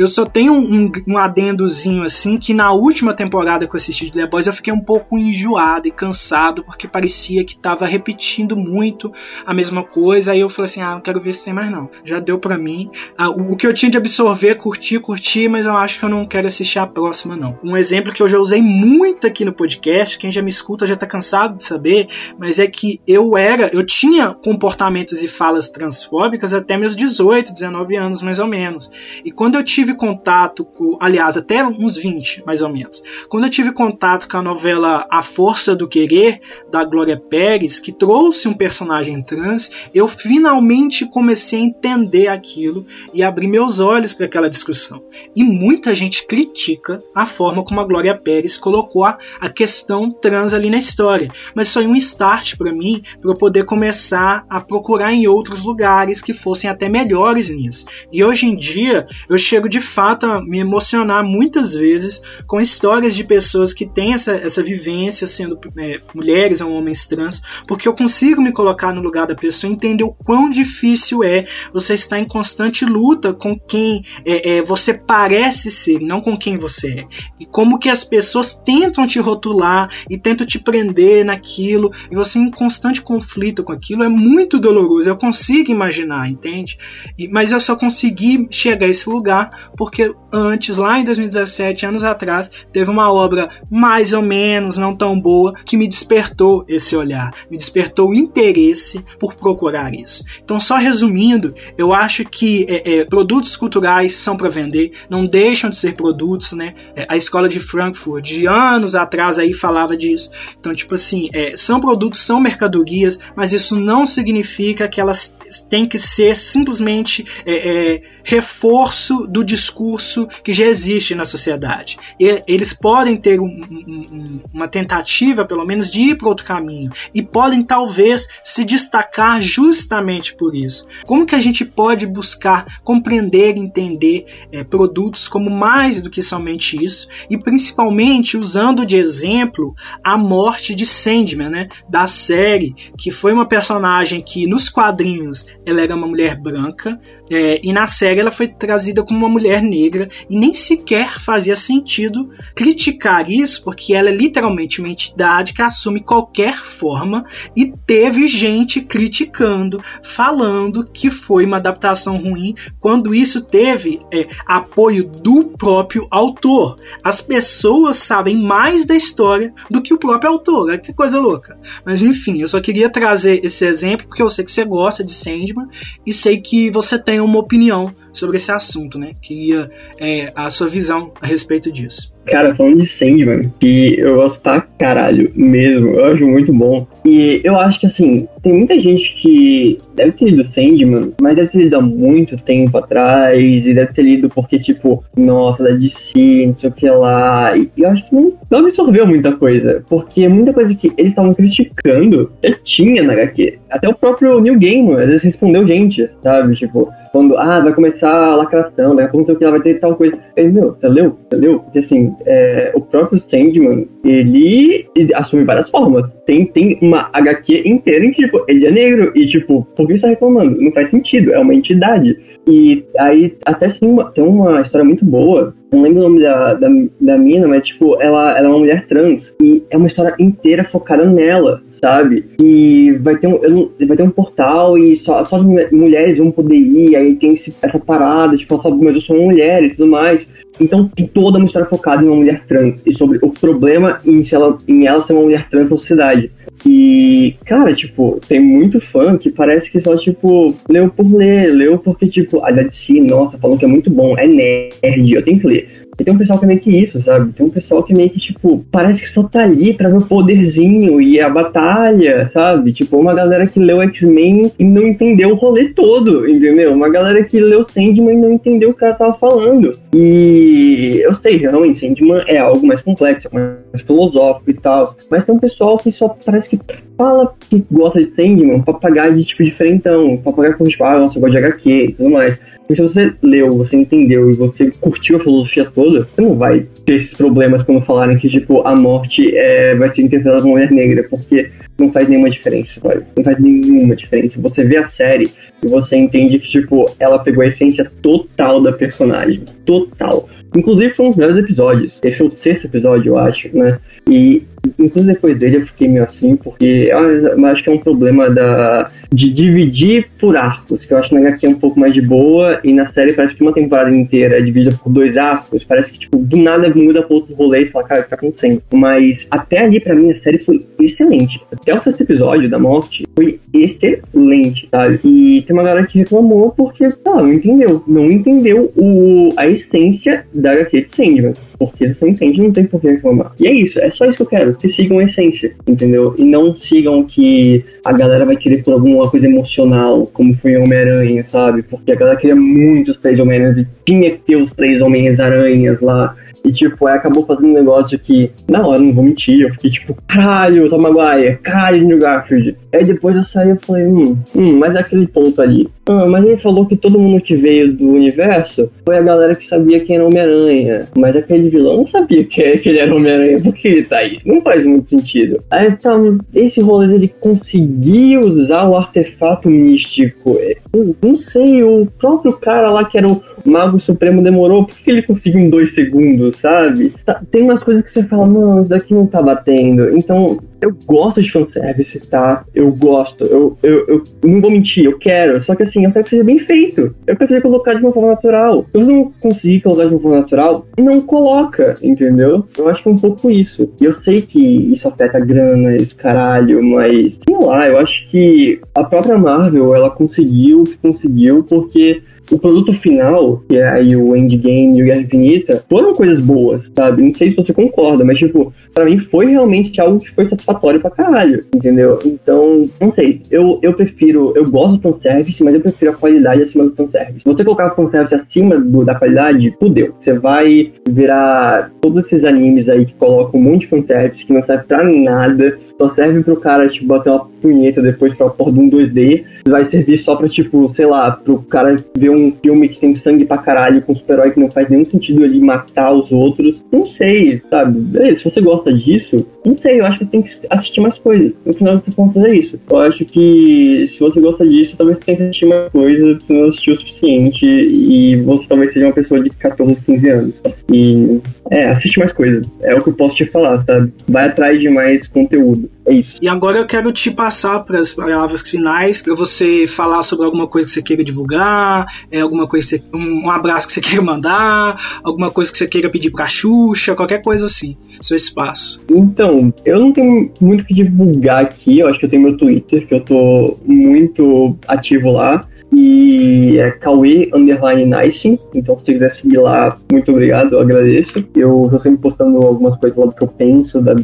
[0.00, 4.12] Eu só tenho um, um, adendozinho assim que na última temporada que eu assisti de
[4.12, 9.12] The Boys eu fiquei um pouco enjoado e cansado porque parecia que tava repetindo muito
[9.44, 10.32] a mesma coisa.
[10.32, 11.90] Aí eu falei assim: ah, não quero ver isso sem mais não.
[12.02, 12.90] Já deu para mim.
[13.14, 16.08] Ah, o, o, que eu tinha de absorver, curtir, curtir, mas eu acho que eu
[16.08, 17.58] não quero assistir a próxima não.
[17.62, 20.96] Um exemplo que eu já usei muito aqui no podcast, quem já me escuta já
[20.96, 26.54] tá cansado de saber, mas é que eu era, eu tinha comportamentos e falas transfóbicas
[26.54, 28.90] até meus 18, 19 anos mais ou menos.
[29.22, 33.02] E quando eu tive tive contato com, aliás, até uns 20, mais ou menos.
[33.28, 37.92] Quando eu tive contato com a novela A Força do Querer, da Glória Pérez, que
[37.92, 44.26] trouxe um personagem trans, eu finalmente comecei a entender aquilo e abrir meus olhos para
[44.26, 45.02] aquela discussão.
[45.34, 50.52] E muita gente critica a forma como a Glória Pérez colocou a, a questão trans
[50.52, 55.12] ali na história, mas foi um start para mim para eu poder começar a procurar
[55.12, 57.86] em outros lugares que fossem até melhores nisso.
[58.12, 63.14] E hoje em dia eu chego de fato a me emocionar muitas vezes com histórias
[63.14, 67.94] de pessoas que têm essa, essa vivência sendo é, mulheres ou homens trans, porque eu
[67.94, 72.18] consigo me colocar no lugar da pessoa e entender o quão difícil é você estar
[72.18, 77.04] em constante luta com quem é, é, você parece ser não com quem você é.
[77.38, 82.38] E como que as pessoas tentam te rotular e tentam te prender naquilo e você
[82.38, 85.08] em constante conflito com aquilo é muito doloroso.
[85.08, 86.78] Eu consigo imaginar, entende?
[87.18, 92.04] E, mas eu só consegui chegar a esse lugar porque antes, lá em 2017, anos
[92.04, 97.32] atrás, teve uma obra mais ou menos não tão boa que me despertou esse olhar,
[97.50, 100.24] me despertou o interesse por procurar isso.
[100.42, 105.70] Então, só resumindo, eu acho que é, é, produtos culturais são para vender, não deixam
[105.70, 106.74] de ser produtos, né?
[106.94, 110.30] É, a escola de Frankfurt, de anos atrás, aí falava disso.
[110.58, 115.34] Então, tipo assim, é, são produtos, são mercadorias, mas isso não significa que elas
[115.68, 121.98] têm que ser simplesmente é, é, reforço do discurso que já existe na sociedade.
[122.18, 126.90] E eles podem ter um, um, uma tentativa, pelo menos, de ir para outro caminho
[127.12, 130.86] e podem talvez se destacar justamente por isso.
[131.04, 136.82] Como que a gente pode buscar compreender, entender é, produtos como mais do que somente
[136.82, 139.74] isso e principalmente usando de exemplo
[140.04, 145.80] a morte de Sandman, né, da série, que foi uma personagem que nos quadrinhos ela
[145.80, 150.08] era uma mulher branca, é, e na série ela foi trazida como uma mulher negra
[150.28, 156.00] e nem sequer fazia sentido criticar isso, porque ela é literalmente uma entidade que assume
[156.00, 157.24] qualquer forma
[157.56, 165.04] e teve gente criticando, falando que foi uma adaptação ruim, quando isso teve é, apoio
[165.04, 166.78] do próprio autor.
[167.04, 170.78] As pessoas sabem mais da história do que o próprio autor.
[170.78, 171.58] Que coisa louca.
[171.84, 175.12] Mas enfim, eu só queria trazer esse exemplo porque eu sei que você gosta de
[175.12, 175.68] Sandman
[176.04, 179.12] e sei que você tem uma opinião sobre esse assunto, né?
[179.20, 182.12] Queria é, a sua visão a respeito disso.
[182.26, 186.86] Cara, falando de Sandman, que eu gosto pra caralho mesmo, eu acho muito bom.
[187.04, 191.48] E eu acho que assim, tem muita gente que deve ter lido Sandman, mas deve
[191.48, 196.46] ter lido há muito tempo atrás, e deve ter lido porque, tipo, nossa, da DC,
[196.46, 197.56] não sei o que lá.
[197.56, 201.34] E eu acho que não, não absorveu muita coisa, porque muita coisa que eles estavam
[201.34, 203.58] criticando já tinha na HQ.
[203.70, 206.54] Até o próprio Neil Gaiman às vezes respondeu gente, sabe?
[206.54, 209.52] Tipo, Falando, ah, vai começar a lacração, daqui a pouco não sei o que, ela
[209.52, 210.18] vai ter tal coisa.
[210.36, 211.18] Ele, meu, você leu?
[211.28, 211.60] Você leu?
[211.60, 216.10] Porque assim, é, o próprio Sandman, ele, ele, assume várias formas.
[216.26, 219.94] Tem, tem uma HQ inteira em que, tipo, ele é negro e, tipo, por que
[219.94, 220.60] você tá reclamando?
[220.60, 222.18] Não faz sentido, é uma entidade.
[222.48, 225.54] E aí, até uma, tem uma história muito boa.
[225.72, 226.68] Não lembro o nome da, da,
[227.00, 229.32] da mina, mas, tipo, ela, ela é uma mulher trans.
[229.42, 232.26] E é uma história inteira focada nela sabe?
[232.38, 236.56] E vai ter um, vai ter um portal e só, só as mulheres vão poder
[236.56, 239.70] ir, aí tem esse, essa parada, tipo, ela fala, mas eu sou uma mulher e
[239.70, 240.26] tudo mais.
[240.60, 244.22] Então tem toda uma história focada em uma mulher trans e sobre o problema em,
[244.30, 246.30] ela, em ela ser uma mulher trans na sociedade.
[246.66, 251.78] E, cara, tipo, tem muito fã que parece que só, tipo, leu por ler, leu
[251.78, 255.46] porque, tipo, a DC, nossa, falam que é muito bom, é nerd, eu tenho que
[255.46, 255.68] ler.
[256.00, 257.32] E tem um pessoal que é meio que isso, sabe?
[257.32, 260.06] Tem um pessoal que meio que, tipo, parece que só tá ali pra ver o
[260.06, 262.72] poderzinho e a batalha, sabe?
[262.72, 266.72] Tipo, uma galera que leu X-Men e não entendeu o rolê todo, entendeu?
[266.72, 269.72] Uma galera que leu Sandman e não entendeu o que ela tava falando.
[269.94, 274.96] E eu sei, realmente, Sandman é algo mais complexo, mais filosófico e tal.
[275.10, 276.60] Mas tem um pessoal que só parece que
[276.96, 280.98] fala que gosta de Sandman pra pagar de tipo diferentão, pra pagar com tipo, ah,
[280.98, 282.38] nossa, eu gosto de HQ e tudo mais.
[282.70, 286.66] E se você leu, você entendeu e você curtiu a filosofia toda, você não vai
[286.84, 290.70] ter esses problemas quando falarem que, tipo, a morte é, vai ser interpretada como mulher
[290.70, 293.04] negra, porque não faz nenhuma diferença, sabe?
[293.16, 294.40] Não faz nenhuma diferença.
[294.40, 295.32] Você vê a série
[295.62, 299.44] e você entende que, tipo, ela pegou a essência total da personagem.
[299.64, 300.28] Total.
[300.56, 301.98] Inclusive foi um dos melhores episódios.
[302.02, 303.78] Esse foi o sexto episódio, eu acho, né?
[304.08, 304.42] E
[304.78, 308.90] inclusive depois dele eu fiquei meio assim, porque eu acho que é um problema da,
[309.12, 312.02] de dividir por arcos, que eu acho que na HQ é um pouco mais de
[312.02, 315.92] boa, e na série parece que uma temporada inteira é dividida por dois arcos, parece
[315.92, 318.62] que tipo, do nada muda pra outro rolê e fala, cara, o que tá acontecendo?
[318.72, 321.40] Mas até ali, pra mim, a série foi excelente.
[321.52, 325.00] Até o sexto episódio da morte foi excelente, sabe?
[325.04, 327.82] E tem uma galera que reclamou porque, tá, não entendeu.
[327.86, 331.32] Não entendeu o, a essência da HQ de Sandman.
[331.60, 333.32] Porque você entende, não tem por que reclamar.
[333.38, 334.54] E é isso, é só isso que eu quero.
[334.54, 336.14] Que sigam a essência, entendeu?
[336.16, 341.26] E não sigam que a galera vai querer por alguma coisa emocional, como foi Homem-Aranha,
[341.28, 341.62] sabe?
[341.62, 345.78] Porque a galera queria muito os três Homem-Aranhas e tinha que ter os três Homens-Aranhas
[345.82, 346.16] lá.
[346.44, 349.70] E, tipo, aí acabou fazendo um negócio que, na hora, não vou mentir, eu fiquei
[349.70, 352.56] tipo, caralho, Tom Maguire, caralho, New Garfield.
[352.72, 355.68] Aí depois eu saí e falei, hum, hum, mas é aquele ponto ali.
[355.88, 359.46] Ah, mas ele falou que todo mundo que veio do universo foi a galera que
[359.46, 360.86] sabia quem era Homem-Aranha.
[360.96, 364.20] Mas aquele vilão não sabia que, ele era Homem-Aranha, por que ele tá aí?
[364.24, 365.42] Não faz muito sentido.
[365.50, 370.38] Aí, então, esse rolê dele conseguir usar o artefato místico.
[370.72, 374.90] Eu não sei, o próprio cara lá que era o Mago Supremo demorou, por que
[374.90, 376.92] ele conseguiu em dois segundos, sabe?
[377.04, 379.96] Tá, tem umas coisas que você fala, não, isso daqui não tá batendo.
[379.96, 382.44] Então, eu gosto de fanservice, tá?
[382.54, 383.24] Eu gosto.
[383.24, 385.42] Eu, eu, eu não vou mentir, eu quero.
[385.42, 386.94] Só que assim, eu quero que seja bem feito.
[387.06, 388.66] Eu quero que seja colocado de uma forma natural.
[388.70, 392.46] Você não conseguir colocar de uma forma natural, não coloca, entendeu?
[392.58, 393.70] Eu acho que é um pouco isso.
[393.80, 398.08] E eu sei que isso afeta a grana, esse caralho, mas sei lá, eu acho
[398.10, 403.68] que a própria Marvel, ela conseguiu o que conseguiu porque o produto final, que é
[403.68, 407.02] aí o Endgame e o Guerra Infinita, foram coisas boas, sabe?
[407.02, 410.80] Não sei se você concorda, mas, tipo, pra mim foi realmente algo que foi satisfatório
[410.80, 411.98] pra caralho, entendeu?
[412.04, 413.22] Então, não sei.
[413.30, 417.20] Eu, eu prefiro, eu gosto do fanservice, mas eu prefiro a qualidade acima do fanservice.
[417.20, 419.94] Se você colocar o fanservice acima do, da qualidade, fudeu.
[420.02, 424.44] Você vai virar todos esses animes aí que colocam um monte de fanservice que não
[424.44, 428.60] serve pra nada só serve pro cara, tipo, bater uma punheta depois pra porra de
[428.60, 429.24] um 2D.
[429.48, 433.24] Vai servir só pra, tipo, sei lá, pro cara ver um filme que tem sangue
[433.24, 436.56] pra caralho com um super-herói que não faz nenhum sentido ele matar os outros.
[436.70, 437.80] Não sei, sabe?
[437.80, 441.32] Beleza, se você gosta disso, não sei, eu acho que tem que assistir mais coisas.
[441.44, 442.58] No final você pode fazer isso.
[442.70, 446.32] Eu acho que se você gosta disso, talvez você tenha que assistir mais coisas, se
[446.32, 450.34] não assistir o suficiente e você talvez seja uma pessoa de 14, 15 anos.
[450.72, 452.46] E é, assiste mais coisas.
[452.60, 453.92] É o que eu posso te falar, sabe?
[454.08, 455.70] Vai atrás de mais conteúdo.
[455.86, 456.18] É isso.
[456.20, 460.46] E agora eu quero te passar para as palavras finais, para você falar sobre alguma
[460.46, 464.02] coisa que você queira divulgar, é, alguma coisa você, um, um, abraço que você queira
[464.02, 467.76] mandar, alguma coisa que você queira pedir pra Xuxa, qualquer coisa assim.
[468.00, 468.82] Seu espaço.
[468.90, 471.78] Então, eu não tenho muito o que divulgar aqui.
[471.78, 475.46] Eu acho que eu tenho meu Twitter, que eu tô muito ativo lá.
[475.72, 478.40] E é Cauê Underline Nice.
[478.54, 481.24] Então, se você quiser seguir lá, muito obrigado, eu agradeço.
[481.36, 483.94] Eu tô sempre postando algumas coisas lá do que eu penso, da,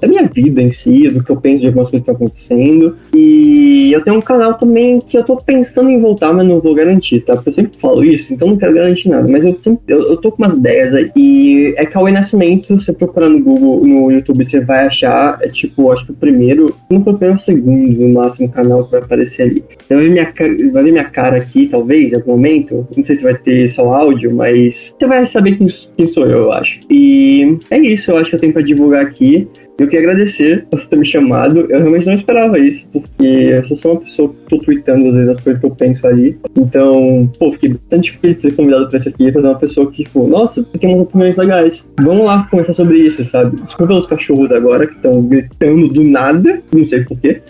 [0.00, 2.96] da minha vida em si, do que eu penso de algumas coisas que estão acontecendo.
[3.14, 6.74] E eu tenho um canal também que eu tô pensando em voltar, mas não vou
[6.74, 7.34] garantir, tá?
[7.34, 9.28] Porque eu sempre falo isso, então não quero garantir nada.
[9.28, 11.10] Mas eu sempre eu, eu tô com umas ideias aí.
[11.16, 15.90] E é Cauê Nascimento, você procurar no Google, no YouTube, você vai achar, é tipo,
[15.92, 19.42] acho que o primeiro, não foi o primeiro, segundo, no máximo, canal que vai aparecer
[19.42, 19.64] ali.
[19.78, 22.86] Você vai ver minha, vai ver minha cara aqui, talvez, em algum momento.
[22.96, 25.66] Não sei se vai ter só áudio, mas você vai saber quem,
[25.96, 26.80] quem sou eu, eu acho.
[26.90, 29.48] E é isso, eu acho que eu tenho pra divulgar aqui.
[29.78, 31.60] Eu queria agradecer por ter me chamado.
[31.60, 35.14] Eu realmente não esperava isso, porque eu sou só uma pessoa que tô tweetando às
[35.14, 36.38] vezes as coisas que eu penso ali.
[36.56, 40.04] Então, pô, fiquei bastante feliz de ser convidado pra isso aqui, fazer uma pessoa que,
[40.04, 41.84] tipo, nossa, tem umas opiniões legais.
[42.00, 43.60] Vamos lá conversar sobre isso, sabe?
[43.62, 47.42] Desculpa os cachorros agora que estão gritando do nada, não sei porquê.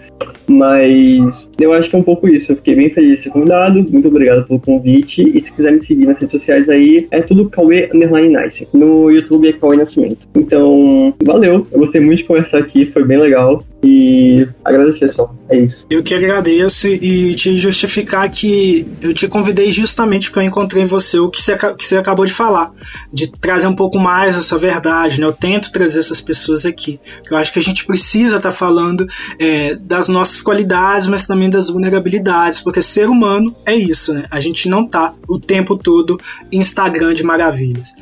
[0.49, 2.53] Mas eu acho que é um pouco isso.
[2.53, 3.83] Eu fiquei bem feliz de ser convidado.
[3.83, 5.23] Muito obrigado pelo convite.
[5.23, 8.69] E se quiser me seguir nas redes sociais aí, é tudo Cauê Underline Nice.
[8.73, 10.27] No YouTube é Cauê Nascimento.
[10.35, 11.67] Então, valeu.
[11.73, 13.65] Eu gostei muito de conversar aqui, foi bem legal.
[13.85, 15.33] E agradecer só.
[15.49, 15.87] É isso.
[15.89, 20.87] Eu que agradeço e te justificar que eu te convidei justamente porque eu encontrei em
[20.87, 22.73] você o que você, que você acabou de falar,
[23.13, 25.27] de trazer um pouco mais essa verdade, né?
[25.27, 28.55] Eu tento trazer essas pessoas aqui, que eu acho que a gente precisa estar tá
[28.55, 29.07] falando
[29.39, 34.25] é, das nossas qualidades, mas também das vulnerabilidades, porque ser humano é isso, né?
[34.31, 36.21] A gente não tá o tempo todo
[36.53, 37.95] Instagram de maravilhas.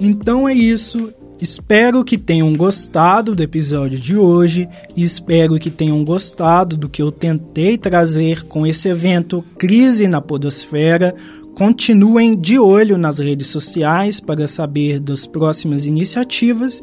[0.00, 1.12] Então é isso.
[1.40, 7.00] Espero que tenham gostado do episódio de hoje e espero que tenham gostado do que
[7.00, 11.14] eu tentei trazer com esse evento Crise na Podosfera.
[11.54, 16.80] Continuem de olho nas redes sociais para saber das próximas iniciativas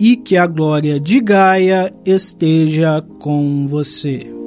[0.00, 4.39] e que a glória de Gaia esteja com você.